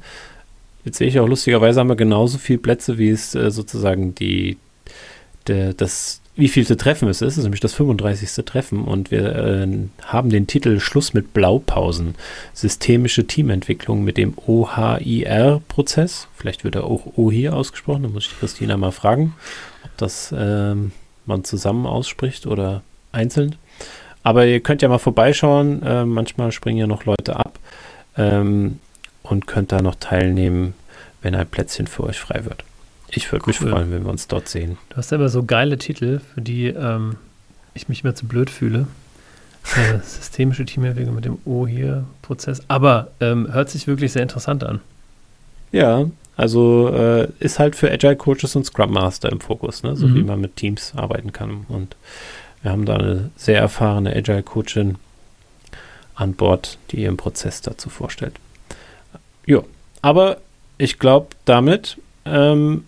[0.84, 4.57] Jetzt sehe ich auch lustigerweise haben wir genauso viele Plätze, wie es äh, sozusagen die
[5.49, 7.32] der, das vielte Treffen es ist.
[7.32, 8.45] Es ist nämlich das 35.
[8.45, 9.68] Treffen und wir äh,
[10.03, 12.14] haben den Titel Schluss mit Blaupausen.
[12.55, 16.28] Systemische Teamentwicklung mit dem OHIR-Prozess.
[16.34, 19.34] Vielleicht wird er auch O hier ausgesprochen, da muss ich Christina mal fragen,
[19.84, 20.93] ob das ähm,
[21.26, 22.82] man zusammen ausspricht oder
[23.12, 23.57] einzeln.
[24.22, 25.82] Aber ihr könnt ja mal vorbeischauen.
[25.82, 27.59] Äh, manchmal springen ja noch Leute ab
[28.16, 28.78] ähm,
[29.22, 30.74] und könnt da noch teilnehmen,
[31.20, 32.64] wenn ein Plätzchen für euch frei wird.
[33.14, 33.48] Ich würde cool.
[33.48, 34.78] mich freuen, wenn wir uns dort sehen.
[34.88, 37.16] Du hast immer so geile Titel, für die ähm,
[37.74, 38.86] ich mich immer zu blöd fühle.
[39.76, 42.62] Äh, systemische Teamerwägung mit dem O hier Prozess.
[42.68, 44.80] Aber ähm, hört sich wirklich sehr interessant an.
[45.72, 46.06] Ja,
[46.36, 49.94] also äh, ist halt für Agile Coaches und Scrum Master im Fokus, ne?
[49.96, 50.14] so mhm.
[50.14, 51.66] wie man mit Teams arbeiten kann.
[51.68, 51.96] Und
[52.62, 54.96] wir haben da eine sehr erfahrene Agile Coachin
[56.14, 58.34] an Bord, die ihren Prozess dazu vorstellt.
[59.46, 59.60] Ja,
[60.00, 60.38] aber
[60.78, 62.84] ich glaube, damit ähm,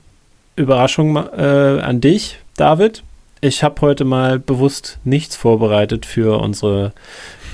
[0.56, 3.02] Überraschung äh, an dich, David.
[3.40, 6.92] Ich habe heute mal bewusst nichts vorbereitet für unsere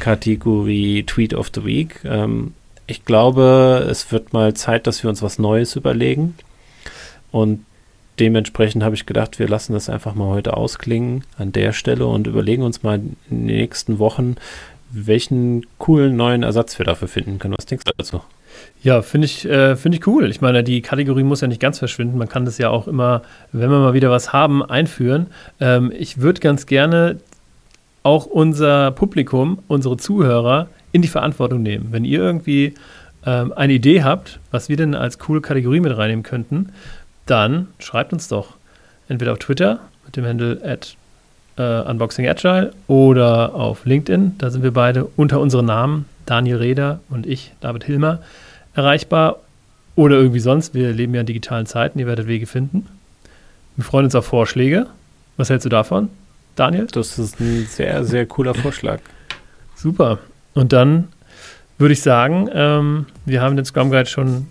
[0.01, 2.01] Kategorie Tweet of the Week.
[2.05, 2.55] Ähm,
[2.87, 6.37] ich glaube, es wird mal Zeit, dass wir uns was Neues überlegen.
[7.31, 7.65] Und
[8.19, 12.27] dementsprechend habe ich gedacht, wir lassen das einfach mal heute ausklingen an der Stelle und
[12.27, 14.37] überlegen uns mal in den nächsten Wochen,
[14.91, 17.55] welchen coolen neuen Ersatz wir dafür finden können.
[17.57, 18.21] Was denkst du dazu?
[18.83, 20.31] Ja, finde ich, äh, find ich cool.
[20.31, 22.17] Ich meine, die Kategorie muss ja nicht ganz verschwinden.
[22.17, 25.27] Man kann das ja auch immer, wenn wir mal wieder was haben, einführen.
[25.61, 27.19] Ähm, ich würde ganz gerne
[28.03, 31.89] auch unser Publikum, unsere Zuhörer in die Verantwortung nehmen.
[31.91, 32.75] Wenn ihr irgendwie
[33.27, 36.71] ähm, eine Idee habt, was wir denn als coole Kategorie mit reinnehmen könnten,
[37.27, 38.55] dann schreibt uns doch
[39.09, 40.97] entweder auf Twitter mit dem Handle at
[41.59, 44.37] äh, Unboxing Agile oder auf LinkedIn.
[44.39, 48.21] Da sind wir beide unter unseren Namen, Daniel Reder und ich, David Hilmer
[48.75, 49.41] erreichbar
[49.97, 50.75] oder irgendwie sonst.
[50.75, 52.87] Wir leben ja in digitalen Zeiten, ihr werdet Wege finden.
[53.77, 54.87] Wir freuen uns auf Vorschläge.
[55.37, 56.11] Was hältst du davon,
[56.57, 56.87] Daniel?
[56.87, 59.01] Das ist ein sehr, sehr cooler Vorschlag.
[59.75, 60.19] Super.
[60.55, 61.09] Und dann
[61.79, 64.49] würde ich sagen, ähm, wir haben den Scrum Guide schon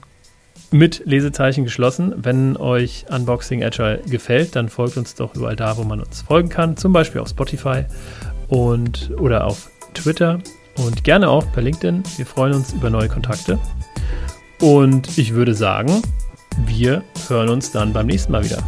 [0.71, 2.13] mit Lesezeichen geschlossen.
[2.17, 6.49] Wenn euch Unboxing Agile gefällt, dann folgt uns doch überall da, wo man uns folgen
[6.49, 7.83] kann, zum Beispiel auf Spotify
[8.47, 10.39] und oder auf Twitter
[10.77, 12.03] und gerne auch per LinkedIn.
[12.17, 13.59] Wir freuen uns über neue Kontakte.
[14.59, 16.01] Und ich würde sagen,
[16.65, 18.63] wir hören uns dann beim nächsten Mal wieder.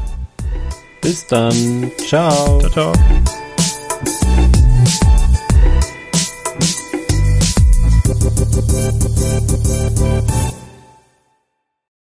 [1.01, 1.91] Bis dann.
[2.07, 2.59] Ciao.
[2.59, 2.93] Ciao, ciao.